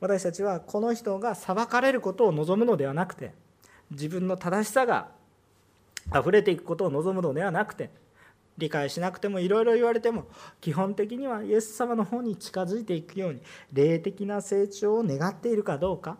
[0.00, 3.32] 私たちはこの人が裁かれることを望むのではなくて
[3.92, 5.08] 自分の正しさが
[6.12, 7.90] 溢れていくことを望むのではなくて
[8.58, 10.26] 理解しなくてもいろいろ言われても
[10.60, 13.40] 基本的にはイエス様の方に近づいていくように
[13.72, 16.18] 霊的な成長を願っているかどうか。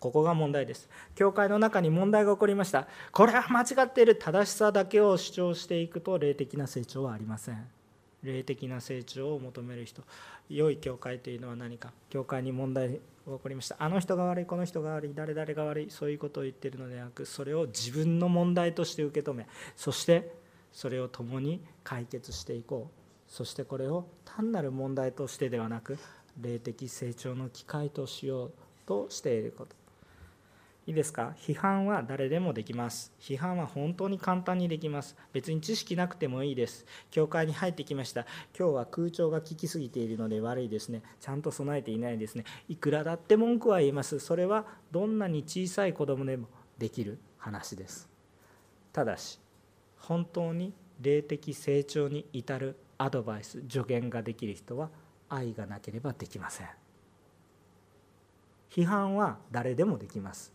[0.00, 0.88] ここが問題です。
[1.14, 2.88] 教会の中に問題が起こりました。
[3.12, 4.16] これは間違っている。
[4.16, 7.79] 正しさだけを主張していくと霊的な成長はありません。
[8.22, 10.02] 霊的な成長を求める人。
[10.48, 11.92] 良い教会というのは何か。
[12.08, 13.76] 教会に問題が起こりました。
[13.78, 20.32] あの人が悪いこの人が悪い誰々が悪いそういうことを言ってるのではなくそれを自分の問題として受け止めそして
[20.72, 23.00] それを共に解決していこう。
[23.30, 25.98] そしてこれを単なる問題としてではなく
[26.40, 28.52] 霊的成長の機会としよう
[28.86, 29.79] としていること。
[30.86, 31.34] いいですか？
[31.36, 33.12] 批判は誰でもできます。
[33.20, 35.16] 批判は本当に簡単にできます。
[35.32, 36.84] 別に知識なくてもいいです。
[37.10, 38.26] 教会に入ってきました。
[38.58, 41.02] 今日は空調が効きすぎているので悪いですね。
[41.20, 42.44] ちゃんと備えていないですね。
[42.68, 44.18] いくらだって文句は言えます。
[44.18, 48.08] それはどんなに小さい子供でもできる話です。
[48.92, 49.38] ただし
[49.98, 54.90] 本当に霊的成長に至るアドバイス助言ができる人は
[55.28, 56.66] 愛がなければできません。
[58.70, 60.52] 批判は誰でもできます。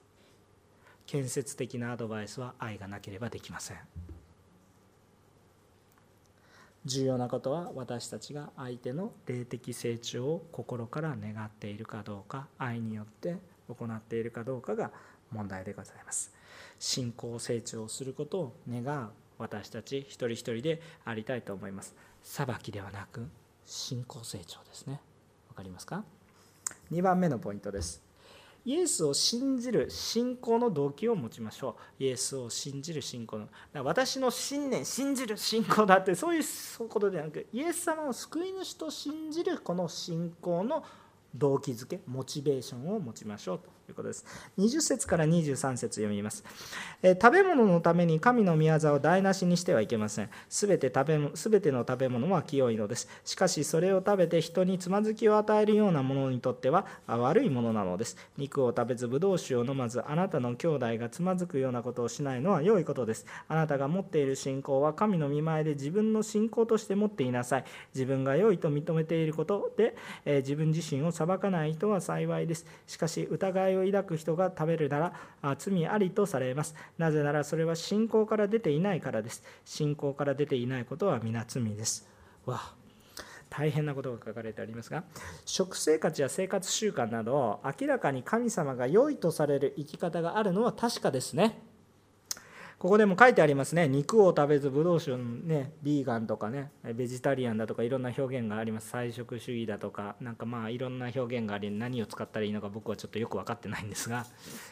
[1.05, 3.77] 建設的なアドバイスは愛がなければできません。
[6.85, 13.37] 重要なことは私たちが相手の霊的成長を心から願っているかどうか愛によって
[13.67, 14.91] 行っているかどうかが
[15.31, 16.31] 問題でございます。
[16.77, 21.95] 信仰成長することを願う私たち一人一人でありたいと思います。
[22.21, 23.27] 裁きではなく
[23.65, 25.01] 信仰成長ですね。
[25.49, 26.03] わかりますか
[26.91, 28.04] ？2番目のポイントです。
[28.65, 32.03] イエスを信じる信仰の動機を持ちましょう。
[32.03, 33.47] イエスを信じる信仰の。
[33.83, 36.43] 私の信念信じる信仰だってそういう
[36.89, 40.83] ことではなくイエス様を救い主と信じるこの信仰の
[41.35, 43.74] 動機づけモチベーションを持ちましょうと。
[43.91, 44.25] いうことです。
[44.57, 46.43] 20節から23節読みます。
[47.01, 50.29] え食べ物のために神の御業を台無しにしてはいけません。
[50.49, 53.07] すべて食べ全ての食べ物は清いのです。
[53.23, 58.17] しかしそれを食べて人につまずきを与えるようなものにとっては悪いものなのです。
[58.37, 63.25] 肉を食べず、ぶどう酒を飲まず、あなたの兄弟がつまずくようなことをしないのは良いことです。
[63.47, 67.65] あなたが持っている信仰は神の見前で自分の信仰として持っていなさい。
[67.93, 69.95] 自分が良いと認めていることで、
[70.25, 72.65] え自分自身を裁かない人は幸いです。
[72.87, 76.75] しかし疑いを抱く人が食べるなら罪ありとされます。
[76.97, 79.43] なぜならそれは信仰から出ていないからです。
[79.63, 82.07] 信仰から出ていないことは皆罪です。
[82.45, 82.61] わ
[83.49, 85.03] 大変なことが書かれてありますが
[85.45, 91.61] 食生活や生活習慣など明らかに神様が良いとされる生き方があるのは確かですね。
[92.77, 93.87] ここでも書いてありますね。
[93.87, 98.89] 肉を食べずブドウ酒ねビーガンとかねベジタリアンだとかいろんな表現があります。
[98.89, 104.25] 菜食主義だとかなんかまあいろんな表現があり何を使ったらいいのか僕はちょっとよく分かってないんですが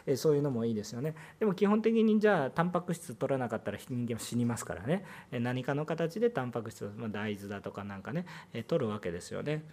[0.06, 1.16] えそういうのもいいですよね。
[1.40, 5.06] でも基本的にじゃあタンパク質取らなかったら人間は死にますからね。
[5.32, 8.26] 何かの形でタンパク質、まあ、大豆だとかなんかね
[8.68, 9.64] 取るわけですよね。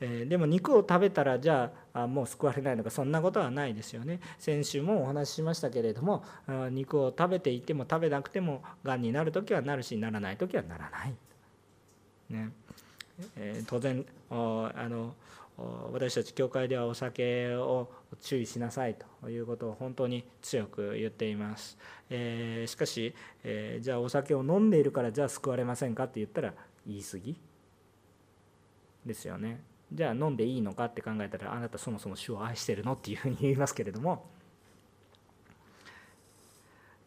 [0.00, 4.20] えでも肉を食べたらじゃあもう救われないのかそんなことはないですよね。
[4.38, 6.24] 先週もお話ししましたけれども
[6.70, 11.14] 肉を食べていても食べなくてもがんになる時はなるしならない時はならない。
[12.30, 12.50] ね。
[13.36, 15.14] えー、当然あの
[15.90, 21.78] 私たち教会ではお酒を注意しなさいということを本当に強く言っています、
[22.10, 26.52] えー、しかし、えー、じゃあお酒を飲んでいるからじゃあ救われませんかって言ったら
[26.86, 27.40] 言い過ぎ？
[29.06, 29.62] ですよね。
[29.90, 32.92] じゃあ飲んでいいのかって考えたらあなたそもそも主を愛してるの？
[32.92, 34.26] っていうふうに言いますけれども。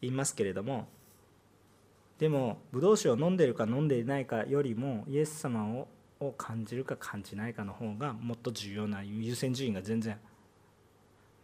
[0.02, 0.88] いますけれども
[2.20, 5.88] でもブドウ酒を飲んでるか飲んでいないかよりもイエス様を
[6.22, 10.18] を感じるか感じないかの方がもっと重要な優先順位が全然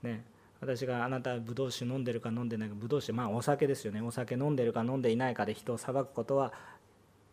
[0.04, 0.26] ね
[0.60, 4.02] 私があなたブドウ酒飲んでるか飲んでないかブドウ酒まあお酒ですよね。
[4.02, 6.52] お酒飲んでるか飲んでいないかで人を裁くことは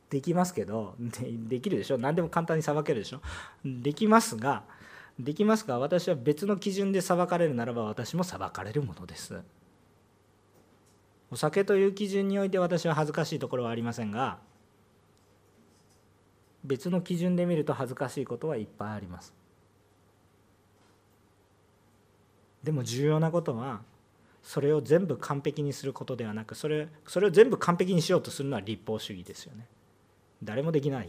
[0.08, 1.98] できますけどできるでしょ？
[1.98, 3.20] 何でも簡単に裁けるでしょ？
[3.64, 4.62] できますが
[5.18, 9.42] できますが私は別の基準で裁かれるならば私も裁かれるものです。
[11.32, 14.38] お酒という基準において私は恥ずかしいところはありませんが
[16.62, 19.32] 別の基準で見ると恥ずかしいことはいっぱいあります。
[22.62, 23.80] でも重要なことは
[24.42, 29.66] それを全部完璧にすることではなくそれそれを全部完璧にしようとするのは立法主義ですよね。
[30.44, 31.08] 誰もできない。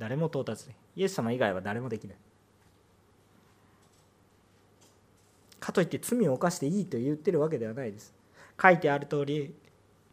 [0.00, 2.16] 誰も到達でイエス様以外は誰もできない。
[5.60, 8.23] かといって罪を犯していいと言ってるわけではないです。
[8.64, 9.54] 書いてある通り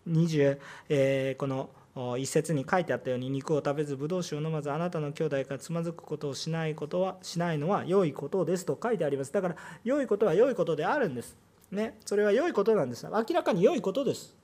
[0.09, 1.69] 20、えー、この
[2.17, 9.31] 一節に書いてあったように肉を食べずブドウ酒を飲まずあなたの兄弟がつまずくことをしないことはしないのは良いことですと書いてあります。
[9.31, 11.37] だから良いことは良いことであるんです。
[11.71, 11.97] ね。
[12.05, 13.05] それは良いことなんです。
[13.07, 14.35] 明らかに良いことです。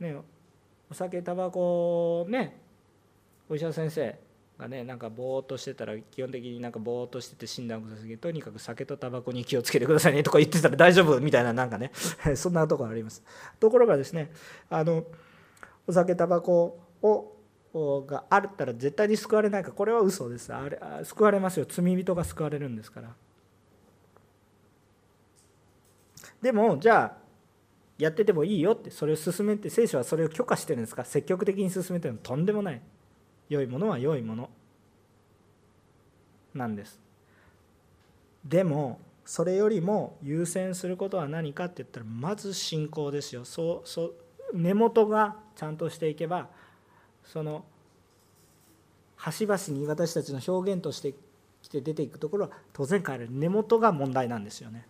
[0.00, 0.16] ね
[0.90, 2.60] お酒タバコね
[3.48, 4.31] お医者先生。
[4.62, 11.90] がねなんかぼーっとしてたら基本的になんかぼーっとしてて診断をさせてとにかく酒とタバコに気をつけてくださいねとか言ってたら大丈夫みたいななんかね
[12.36, 13.22] そんなところあります。
[13.60, 14.32] ところがですね
[14.70, 15.04] あの
[15.86, 17.32] お酒タバコを
[18.06, 20.52] があったら絶対に救われないかこれは嘘です。
[20.52, 21.66] あれ救われますよ。
[21.68, 23.14] 罪人が救われるんですから。
[26.40, 27.22] でもじゃあ
[27.98, 31.04] やっててもいいよってそれを進めて聖書はそれを許可してるんですか？
[31.04, 32.80] 積極的に進めてるのとんでもない。
[33.52, 34.50] 良いものは良いもの。
[36.54, 36.98] なんです。
[38.44, 43.44] でもそれよりも優先することは何かって言ったらまず信仰ですよ。
[43.44, 44.14] そうそう
[44.52, 46.48] 根元がちゃんとしていけば
[47.24, 47.64] その
[49.16, 51.14] 端々に私たちの表現として
[51.62, 53.28] きて出ていくところは当然変える。
[53.30, 54.86] 根元が問題なんですよね。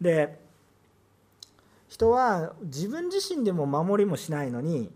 [0.00, 0.43] で
[1.94, 4.90] 人は自分自身でも守りもしないのに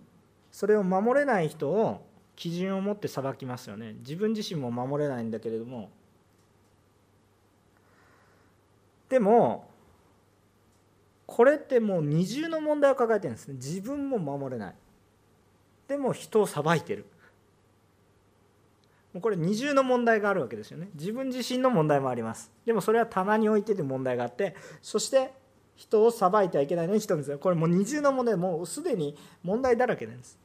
[0.51, 3.95] それを守れない人を基準を持って裁きますよね。
[4.01, 5.91] 自分自身も守れないんだけれども。
[9.09, 9.71] でも
[11.25, 13.55] これってもう二重の問題を抱えてるんですね。
[13.55, 14.75] 自分も守れない。
[15.87, 17.07] でも人を裁いてる。
[19.13, 20.89] もうこれ二重の問題があるわけですよね。
[20.95, 22.51] 自分自身の問題もあります。
[22.67, 25.38] でもそれは棚に置いてて問題があってそして
[25.79, 30.37] 人を裁いてはいけないのに人ですよこれもう二重の問題もうすでに問題だらけなんです。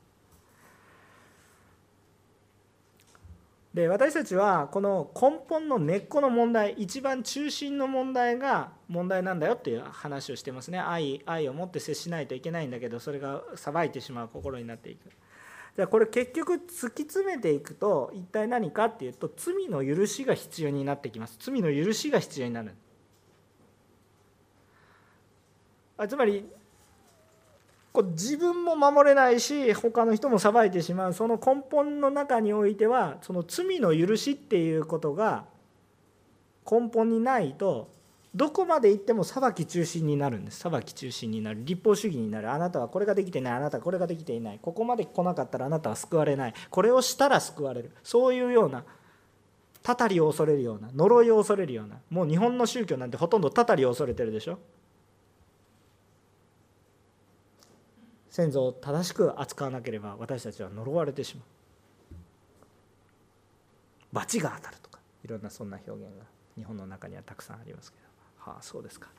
[3.74, 10.80] で私たちはこの根本の根っこの問題一番中心の問題が問題なんだよっていう話をしてますね。
[10.80, 15.10] 愛愛を持って接しないといけないんだけどそれが裁いてしまう心になっていく。
[15.76, 21.38] じゃあこれ結局突き詰めていくと一体何かっていうと罪の許しが必要になってきます。
[21.40, 22.76] 罪の許しが必要になる
[25.93, 26.46] あつまり
[27.92, 31.14] こう自分も守れないし他の人も裁いてしまう。
[31.14, 35.46] その根本の中においてはその罪の許しっていうことが
[36.70, 37.92] 根本にないと
[38.34, 40.60] どこまで行っても裁き中心になるんです。
[40.60, 41.64] 裁き中心になる。
[41.64, 42.52] 立法主義になる。
[42.52, 43.54] あなたはこれができてない。
[43.54, 44.60] あなたはこれができていない。
[44.60, 46.54] ここまで来なかったらあなたは救われない。
[46.72, 47.92] これをしたら救われる。
[48.02, 48.84] そういうような
[49.84, 54.58] たたりを恐れるような呪いを恐れるようなもう日本の宗教なんてほとんどたたりを恐れてるでしょ。
[58.34, 61.46] 先祖を正しく扱わなければ私たちは呪われてしまう。
[64.12, 66.26] 罰が当たるとかいろんなそんな表現が
[66.56, 68.52] 日本の中にはたくさんありますけど。
[68.52, 69.10] はあそうですか。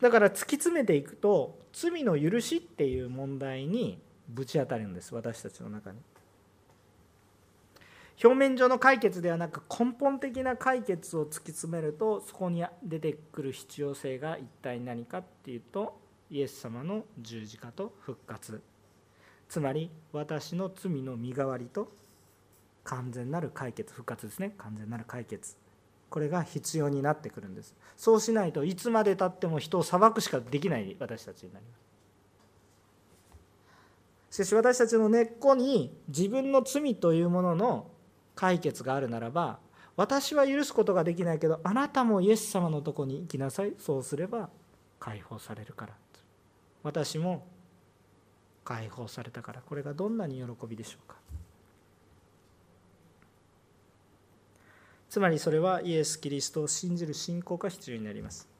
[0.00, 5.98] だから突き詰めていくと罪の許しっていう問題にぶち当たるんです私たちの中に。
[8.22, 15.98] 表面上の解決ではなく根本的な解決を突き詰めるとそこに出てくる必要性が一体何かっていうと
[16.30, 18.62] イエス様の十字架と復活。
[19.48, 21.92] つまり私の罪の身代わりと
[22.84, 24.54] 完全なる解決復活ですね。
[24.58, 25.56] 完全なる解決。
[26.08, 27.74] これが必要になってくるんです。
[27.96, 31.72] そうしないといつまでたっても人を裁くしかできない私たちになりま
[34.30, 34.36] す。
[34.36, 37.91] しかし私たちの根っこに自分の罪というものの
[38.42, 39.60] 解決があるならば
[39.96, 43.72] 私は許すことができないけどあなたもイエス様のとこに行きなさい。
[43.78, 44.50] そうすれば
[44.98, 45.94] 解放されるから。
[46.82, 47.46] 私も
[48.64, 49.62] 解放されたから。
[49.62, 51.14] これがどんなに喜びでしょうか。
[55.08, 58.51] つまりそれはイエス・キリストを信じる信仰が必要になります。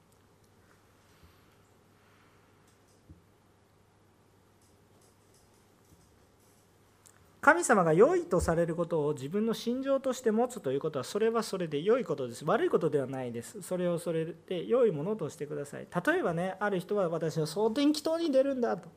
[7.43, 12.45] 神様が良いとされることを自分の心情として持つということはそれはそれで良いことです。
[12.45, 13.61] 悪いことではないです。
[13.61, 15.87] それをそれで良いものとしてください。
[16.05, 18.87] 例えばねある人は私は蒼天祈祷に出るんだと。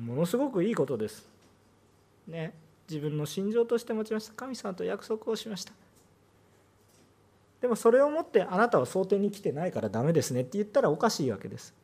[0.00, 1.28] ものすごくいいことです。
[2.26, 2.54] ね。
[2.88, 4.32] 自分の心情として持ちました。
[4.32, 5.74] 神様と約束をしました。
[7.60, 11.74] でもそれをもってあなたは蒼天に来てないからダメですねって言ったらおかしいわけです。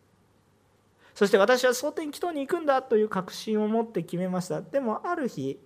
[1.14, 4.62] そして私は蒼天祈祷に行くんだという確信を持って決めました。
[4.62, 5.58] でもある日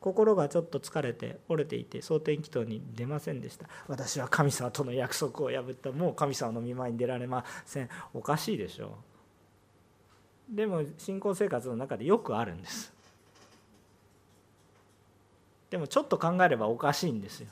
[0.00, 3.66] 心がちょっと疲れて折れていて蒼天祈祷に出ませんでした。
[3.88, 5.92] 私は神様との約束を破った。
[5.92, 7.88] もう神様の見舞いに出られません。
[8.12, 8.98] おかしいでしょ
[10.52, 10.56] う。
[10.56, 12.92] でも信仰生活の中でよくあるんです。
[15.70, 17.48] でもちょっと考えればおかしいんですよ。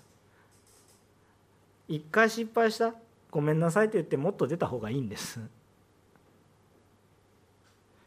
[1.89, 2.95] 一回失敗した。
[3.31, 5.41] ごめんなさいと言ってもっと出た方がいいんです。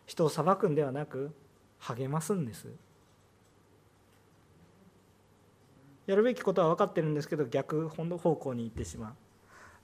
[0.05, 1.31] 人を裁くんではなく
[1.79, 2.67] 励ますんです。
[6.07, 9.13] やるべきことは分かってるんですけど逆方向に行ってしまう。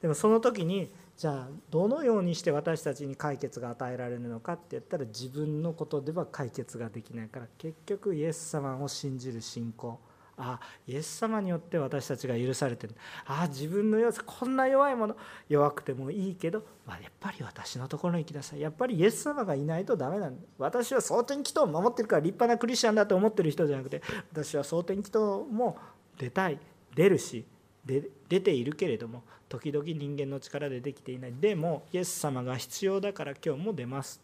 [0.01, 9.99] でもその時にじゃあどのようにして私たちに解決が与えられるのかって言ったら自分のことでは解決ができないから結局イエス様を信じる信仰。
[10.37, 12.95] あイエス様によって私たちが許されてる。
[13.25, 15.17] あ自分の弱さこんな弱いもの
[15.47, 18.61] 弱くてもいいけど、まあ、やっぱり私のところに来なさい。
[18.61, 20.43] やっぱりイエス様がいないとダメなんだ。
[20.57, 24.01] 私は蒼天祈祷を守ってるから立派なクリスチャンだと思ってる人じゃなくて
[24.31, 25.77] 私は蒼天祈祷も
[26.17, 26.59] 出たい。
[26.95, 27.45] 出るし
[27.85, 31.33] で出ているけれども時々人間の力でできていない。
[31.39, 34.21] でもイエス様が必要だから今日も出ます。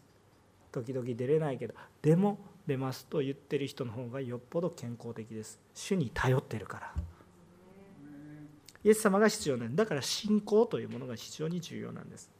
[0.70, 2.38] 時々出れないけどでも
[2.68, 5.58] 出ますと言ってる人の方がよっぽど健康的です。
[5.74, 6.92] 主に頼ってるから。
[8.84, 12.30] イエス様が必要なんだから信仰というものが非常に重要なんです。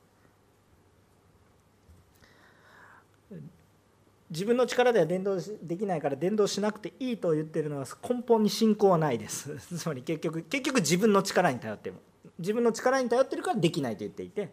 [4.30, 9.56] 自分の力では伝道できないから伝道しなくていいと言ってるのは根本に信仰はないです。
[9.74, 12.00] つまり結局結局自分の力に頼っても。
[12.38, 14.50] 自分の力に頼ってるからできないと言っていて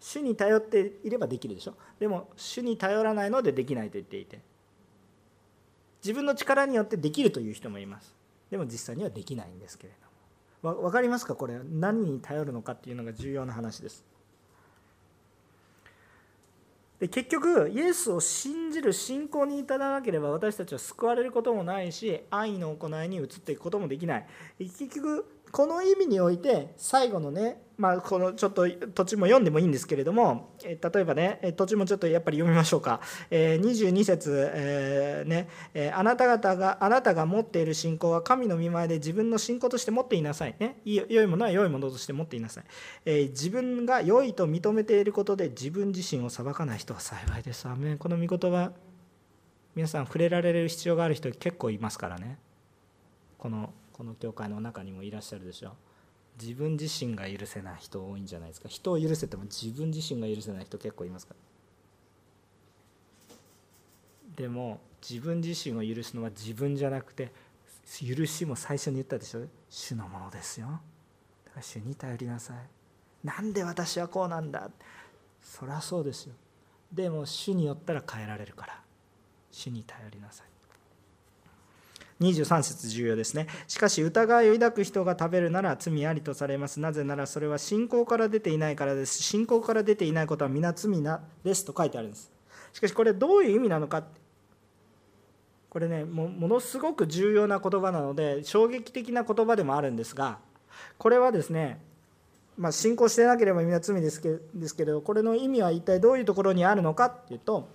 [0.00, 1.74] 主に頼っていればできるでしょ。
[2.00, 4.40] でも主に頼らないのでできないと言っていて。
[6.02, 8.14] 自分の力によってできるという人もいます。
[8.50, 9.92] でも実際にはできないんですけれ
[10.62, 10.82] ども。
[10.82, 11.34] 分かりますか？
[11.34, 14.04] これ何に頼るのかっていうのが重要な話です。
[16.98, 24.26] で結局イエスを信じる信仰に至らなければ私たちは救われることもないし愛の行いに移っていくこともできない。
[24.58, 40.56] 結局この意味において最後のねまあ、このちょっと土地も読んでもいいんですけれども、え例えばね土地もちょっとやっぱり読みましょうか、え22節、えー、ねえあなた方があなたが持っている信仰は神の見前で自分の信仰として持っていなさい。
[40.58, 42.64] ね良いものは良いものとして持っていなさい、
[43.04, 47.68] え、自分が良いと認めていることで自分自身を裁かない人は幸いです。
[47.68, 48.72] アメこの御言葉
[49.74, 52.38] 皆さん触れられる必要がある人結構いますからね。
[53.36, 55.70] このこの教会の中にもいらっしゃるでしょ。
[55.70, 55.72] う
[56.38, 58.68] 自分自身が許せない人多いんじゃないですか。
[58.68, 61.34] 人を許せても自分自身が許せない人結構いますか。
[64.28, 67.32] らでも自分自身を許すのは自分じゃなくて
[68.02, 69.46] 許しも最初に言ったでしょ。
[69.70, 70.66] 主のものですよ。
[71.46, 72.56] だから主に頼りなさい。
[73.26, 74.70] なんで私はこうなんだ。
[75.40, 76.34] そりゃそうですよ。
[76.92, 78.82] でも主によったら変えられるから。
[79.50, 80.55] 主に頼りなさい。
[82.20, 83.46] 23節重要ですね。
[83.68, 86.80] しかし疑いを抱く人が食べるなら罪ありとされます。
[86.80, 89.22] なぜならそれは信仰から出ていないからです。
[89.22, 92.30] 信仰から出ていないことは皆罪なですと書いてあるんです。
[92.72, 94.04] しかしこれどういう意味なのか。
[95.68, 100.38] これねものすごく重要な言葉なので衝撃的な言葉でもあるんですが
[100.96, 101.82] これはですね
[102.56, 107.68] まあ、信仰してなければ皆罪ですけですけどこれの意味は一体どういうところにあるのかっていうと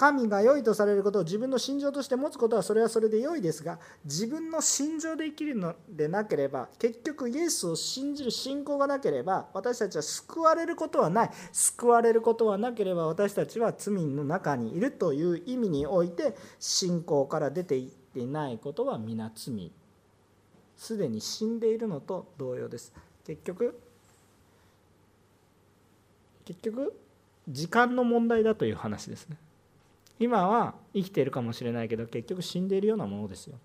[0.00, 11.30] 神が良いとされることを自分の心情として持つことはそれはそれで良いですが自分の心情で生きるのでなければ結局イエスを信じる信仰がなければ私たちは救われることはない。
[11.52, 19.70] 救われることはなければ私たちは罪の中にいるという意味において信仰から出ていっていないことは皆罪。
[20.78, 22.94] すでに死んでいるのと同様です。
[23.26, 23.78] 結局
[26.46, 26.98] 結局
[27.46, 29.36] 時間の問題だという話ですね。
[30.20, 33.58] 今は生きているかもしれないけど結局死んでいるようなものですよ。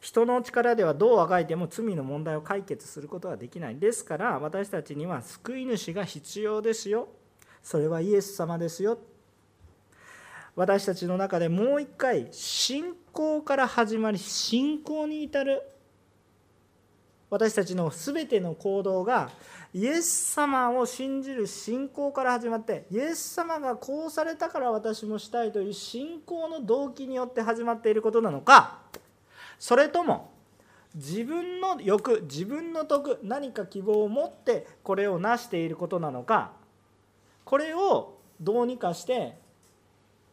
[0.00, 3.78] 人の力ではどうあがいても罪の問題を解決することはできない。
[3.78, 7.08] ですから私たちには救い主が必要ですよ。
[7.62, 8.98] それはイエス様ですよ。
[10.56, 15.62] 私たちの中でもう一回信仰から始まり信仰に至る
[17.30, 19.30] 私たちの全ての行動が
[19.72, 28.80] イエス様を信じる信仰から始まってイエス様がこうされたから私もしたいという信仰の動機によって始まっていることなのか
[29.60, 30.32] それとも
[30.96, 36.50] 自分の欲自分の徳何か希望を持ってこれを成していることなのか
[37.44, 39.36] これをどうにかして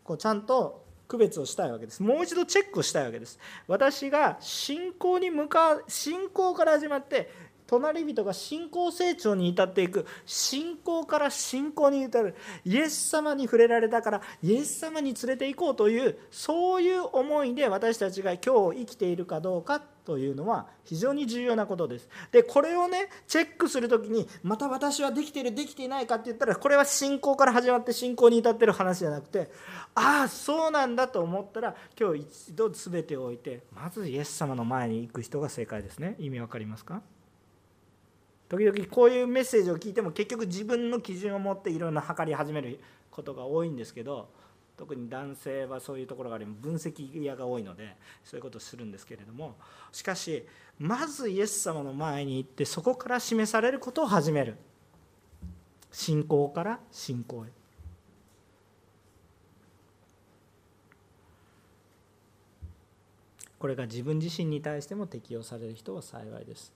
[0.03, 2.03] こうちゃんと区別をしたいわけです。
[2.03, 3.39] もう一度チェックをしたいわけです。
[3.67, 7.29] 私が信仰に向かう信仰から始まって
[7.67, 10.05] 隣人が信仰成長に至っていく。
[10.25, 12.35] 信仰から信仰に至る。
[12.65, 22.07] イエス様に触れられたからイエス様に連れて行こうというそういう思いで私たちが今日生きているかどうかというのは非常に重要なことです。
[22.31, 29.51] でこれをねチェックする時にまた私はできてるできていないかって言ったらこれは信仰から始まって信仰に至ってる話じゃなくて
[29.93, 36.15] ああそうなんだと思ったら今日一度全てを置いてまずイエス様の前に行く人が正解ですね。
[36.19, 37.01] 意味わかりますか？
[38.47, 42.79] 時々こういうメッセージを聞いても結局自分の基準を持っていろんな測り始める
[43.11, 44.29] ことが多いんですけど
[44.77, 49.55] 特に男性はそういうところがあり分析屋が多いのでそういうことをするんですけれども
[49.91, 50.45] しかし
[50.79, 54.55] まずイエス様の前に行ってそこから示されることを始める。
[55.91, 57.49] 信仰から信仰へ。
[63.57, 66.71] これが自分自身に対しても適用される人は幸いです。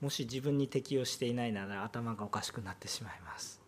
[0.00, 3.63] もし自分に適用していないなら頭がおかしくなってしまいます。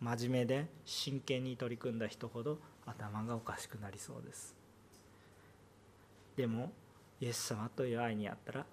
[0.00, 4.54] 真面目で真剣に取り組んだ人ほど頭がおかしくなりそうです。
[6.36, 6.72] でも
[7.20, 8.64] イエス様という愛にあったらあ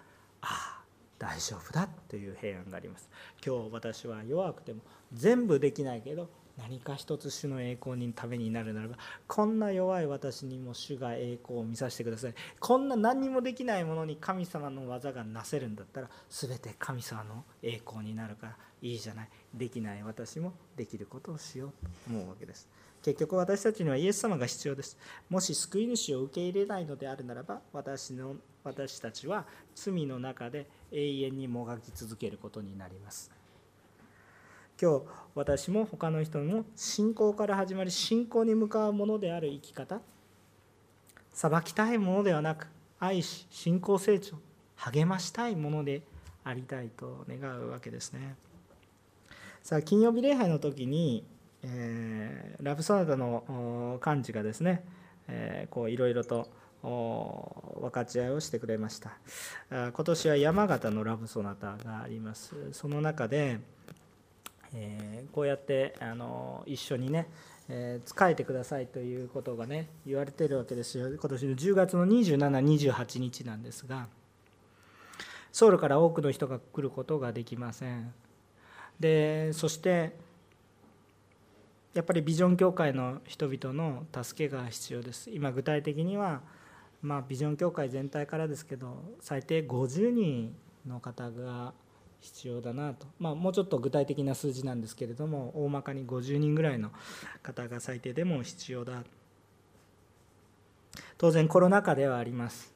[0.41, 0.81] あ
[1.17, 3.09] 大丈夫だという平安があります。
[3.43, 4.81] 今日私は弱くても
[5.13, 8.95] 全部できないけど何か一つ主の栄光にためになるならば
[9.27, 12.33] こんな弱い私にも主が栄光を見させてください。
[12.59, 19.29] こんな何にもできないものに神様の技がなせるんだったら全て神様の栄光になるからいいじゃない。
[19.53, 22.67] できない私もできることをしようと思うわけです。
[23.01, 24.97] 結局私たちにはイエス様が必要です。
[25.29, 29.45] もし救い主を受け入れないのであるならば私の私たちは
[29.75, 33.31] 罪の中で永遠にもがき続けることになります。
[34.81, 35.05] 今日
[35.35, 40.01] 私も他の人も信仰から始まり信仰に向かうものである生き方。
[41.31, 42.67] 裁きたいものではなく
[42.99, 44.37] 愛し信仰成長
[44.77, 46.01] 励ましたいもので
[46.43, 48.35] ありたいと願うわけですね。
[49.65, 51.25] さあ金曜日礼拝の時に、
[51.63, 54.85] えー、ラブソナタの幹事がですね、
[55.27, 56.47] えー、こういろいろと
[56.83, 59.17] 分かち合いをしてくれました。
[59.71, 62.53] 今年は山形のラブソナタがあります。
[62.73, 63.59] その中で
[64.75, 67.27] えー、こうやってあの一緒にね、
[67.67, 71.07] えー、仕えてくださいということがね言われてるわけですよ。
[71.07, 74.09] 今年の10月の2728日なんですが
[75.51, 78.13] ソウルから多くの人が来ることができません。
[78.99, 80.15] でそして
[81.93, 85.29] やっぱりビジョン協会の人々の助けが必要です。
[85.31, 86.41] 今具体的には
[87.01, 91.73] まあビジョン協会全体からですけど最低50人の方が
[92.19, 96.91] 必要だなと、まあ、もうちょっと具体的な数字なんですけれども大まかに50人ぐらいの
[97.43, 99.03] 方が最低でも必要だ。
[101.17, 102.73] 当然コロナ禍ではあります。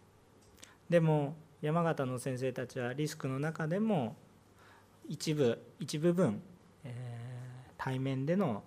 [0.90, 4.16] でも山形の先生たちはリスクの中でも
[5.10, 6.42] 一部一部分、
[6.86, 8.64] えー、対面での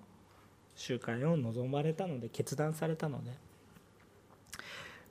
[0.74, 3.30] 集会を望まれたので決断されたので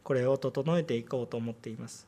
[0.04, 2.08] これを整えていこうと思っています。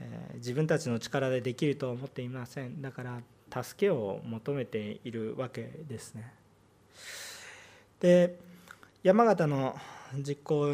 [0.00, 2.82] え自分たちの力でできるとは思っていません。
[2.82, 3.22] だから
[3.62, 6.32] 助けを求めているわけですね。
[8.00, 8.36] で
[9.02, 9.76] 山形の
[10.14, 10.70] 実行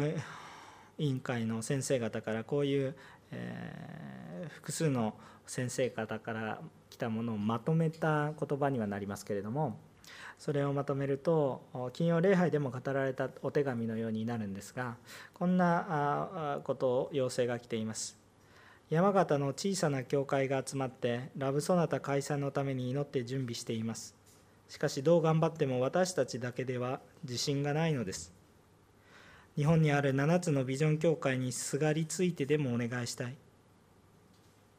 [0.97, 2.95] 委員会の先生方からこういう、
[3.31, 4.28] えー、
[4.59, 5.13] 複数の
[5.47, 9.79] 先生方から来たものをまとめた言葉にはなりますけれども
[10.37, 11.61] それをまとめると
[11.93, 14.97] 金曜礼拝でも語られたお手紙のようになるんですが
[15.33, 18.17] こんなことを要請が来ています。
[18.89, 24.15] 山形の小さな教会が集まってラブソナタ解散のために祈って準備しています。
[24.67, 28.33] しかしどう頑張っても私たちだけでは自信がないのです。
[29.55, 33.35] 日本にある7つのビジョン協会にすがりついてでもお願いしたい。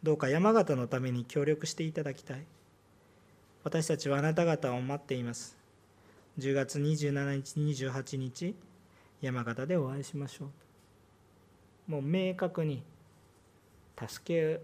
[0.03, 2.47] どうか山形のために協力していただきたい。
[3.65, 5.59] 私たちはあなた方を待っています。
[6.39, 8.55] 10月27日28日
[9.21, 10.47] 山形でお会いしましょ
[11.89, 11.91] う。
[11.91, 12.83] もう明確に
[13.99, 14.61] 助け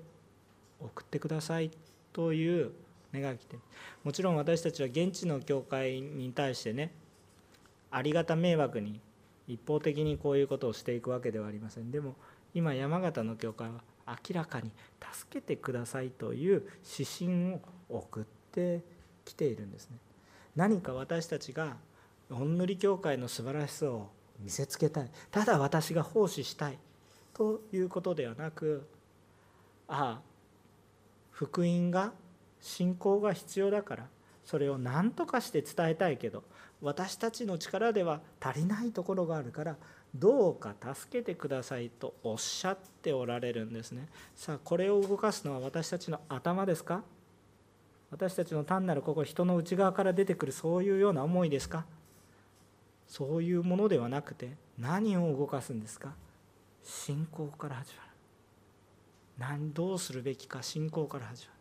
[0.80, 1.70] を送ってください。
[2.12, 2.72] という
[3.12, 3.56] 願いが来て
[4.04, 6.92] もちろん私たちは現地の教会に対してね
[7.90, 9.00] ありがた迷惑に
[9.48, 11.90] 一方的にこういうことをしていくわけではありません。
[11.90, 12.14] でも
[12.54, 14.70] 今山形の教会は明らかに
[15.12, 16.66] 助けてくださいという
[16.98, 18.82] 指針を送って
[19.24, 19.98] きているんですね。
[20.54, 21.76] 何か私たちが
[22.30, 25.10] おんぬり教会の素晴らしさを見せつけたい。
[25.30, 26.78] ただ私が奉仕したい
[27.34, 28.88] ということではなく
[29.88, 30.20] ああ
[31.30, 32.12] 福音が
[32.60, 34.06] 信仰が必要だから
[34.44, 36.44] それを何とかして伝えたいけど
[36.80, 39.76] 私たちの力では足りないところがあるから
[40.18, 44.08] どうか助けてくださいとおっしゃっておられるんですね。
[44.34, 47.02] さあこれを動かすのは私たちの頭ですか？
[48.10, 51.84] 私たちの単なるここ人の内側から出てくるそういうような思いですか？
[53.06, 56.14] そういうものではなくて何を動かすんですか？
[56.82, 58.10] 信仰から始まる。
[59.38, 61.52] 何どうするべきか信仰から始ま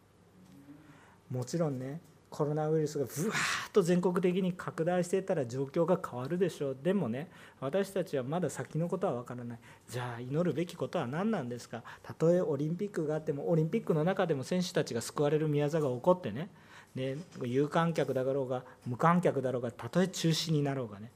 [1.32, 1.38] る。
[1.40, 2.00] もちろんね
[2.36, 6.78] コロナウイルスがぶわーっと全国的に拡大していたら状況が変わるでしょう。
[6.84, 7.30] でもね
[7.62, 9.60] 私たちはまだ先のことは分からない。
[9.90, 11.82] じゃあ祈るべきことは何なんですか？
[12.04, 16.50] たとえオリンピックがあってもオリンピックの中でも選手たちが救われる宮座が起こってね。
[16.94, 21.12] で有観客だろうが無観客だろうがたとえ中止になろうがね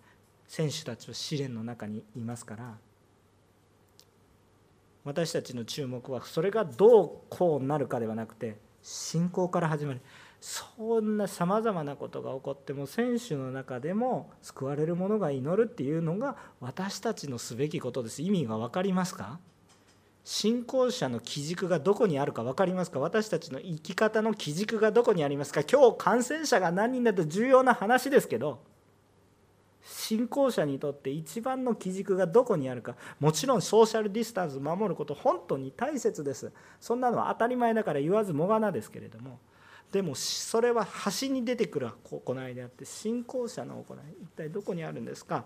[0.48, 2.78] 選手たちは試練の中にいますから。
[5.06, 10.02] 私たちの注目はそれがどうこうなるかではなくて信仰から始まる。
[10.42, 18.22] そんなさまざまなことが起こっても選手の中でも救われる者が祈るっていうのが私たちのすべきことです。
[18.22, 19.40] 意味が分かりますか？
[20.24, 23.00] 信仰者の基軸がどこにあるか分かりますか？
[23.00, 25.64] 私たちの生き方の基軸がどこにありますか？
[25.70, 28.62] 今日感染者が何人だと重要な話ですけど
[29.84, 32.96] 信仰者にとって一番の基軸がどこにあるか。
[33.20, 36.54] もちろんソーシャルディスタンス守ること本当に大切です。
[36.80, 39.40] そんなのは当たり前だから言わずもがなですけれども
[39.92, 45.46] でもそれは端に出てくる行いであって信仰者の行い一体どこにあるんですか？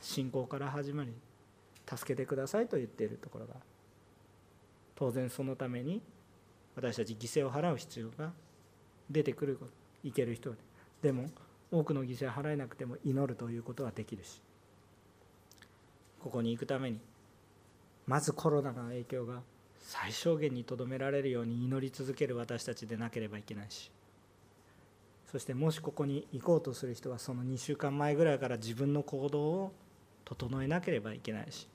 [0.00, 1.12] 信仰から始まり
[1.86, 3.54] 助けてくださいと言っているところが
[4.94, 6.00] 当然そのために
[6.76, 8.32] 私たち犠牲を払う必要が
[9.10, 9.58] 出てくる
[10.04, 10.54] いける人
[11.02, 11.26] でも
[11.70, 14.40] 多くの犠牲を払えなくても祈るということはできるし。
[16.20, 16.98] ここに行くために
[18.06, 19.40] まずコロナの影響が
[19.88, 23.90] 最小限にとどめられるように祈り続ける私たちでなければいけないし。
[25.32, 29.72] そしてもしここに行こうとする人はその2週間前ぐらいから自分の行動を
[30.26, 31.66] 整えなければいけないし。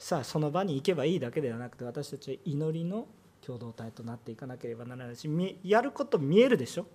[0.00, 3.06] さあその場に行けばいいだけではなくて私たちは祈りの
[3.40, 5.30] 共同体となっていかなければならないし。
[5.62, 6.86] やること見えるでしょ？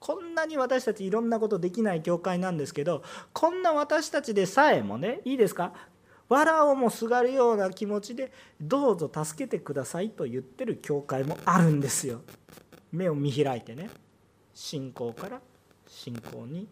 [0.00, 5.72] こんなに私たちいろんなことできない教会なんですけどこんな私たちでさえもねいいですか？
[6.32, 12.22] 笑おうもすがるような気持ちでどうぞ助けてくださいと言ってる教会もあるんですよ。
[12.90, 13.90] 目を見開いてね。
[14.54, 15.40] 信仰から
[15.86, 16.68] 信仰に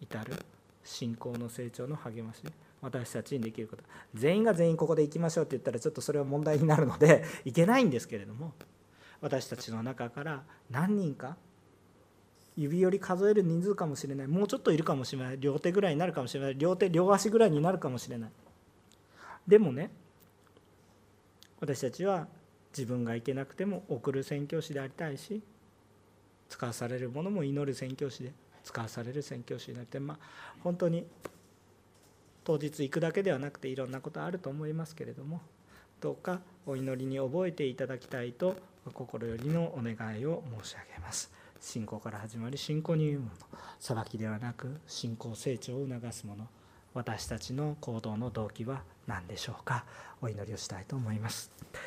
[0.00, 0.34] 至る。
[0.82, 2.42] 信仰の成長の励まし
[2.80, 3.84] 私たちにできること。
[4.14, 8.54] 全員が全員ここで行きましょうって言ったらちょっとそれは問題になるので いけないんですけれども
[9.20, 11.36] 私たちの中から何人か
[12.56, 14.26] 指折り数える人数かもしれない。
[14.26, 15.38] もうちょっといるかもしれない。
[15.38, 16.58] 両手ぐらいになるかもしれない。
[16.58, 18.30] 両手両足ぐらいになるかもしれない。
[19.46, 19.90] でもね
[21.60, 22.26] 私たちは
[22.76, 25.42] 自分が行けなくても送る宣教師でありたいし
[26.48, 28.32] 使わされるものも祈る宣教師で
[28.64, 30.18] 使わされる宣教師になってまあ
[30.62, 31.06] 本当に
[32.44, 35.40] 当日行くだけではなくていろんなことあると思いますけれども
[36.00, 38.56] どうかお祈りに覚えていただきたいと
[38.92, 41.32] 心よりのお願いを申し上げます。
[41.60, 43.30] 信仰から始まり信仰に言うもの。
[43.80, 46.46] 裁きではなく信仰成長を促すもの。
[46.96, 49.84] 私たちの行動の動機は何でしょうか？
[50.22, 51.50] お祈りをしたいと思います。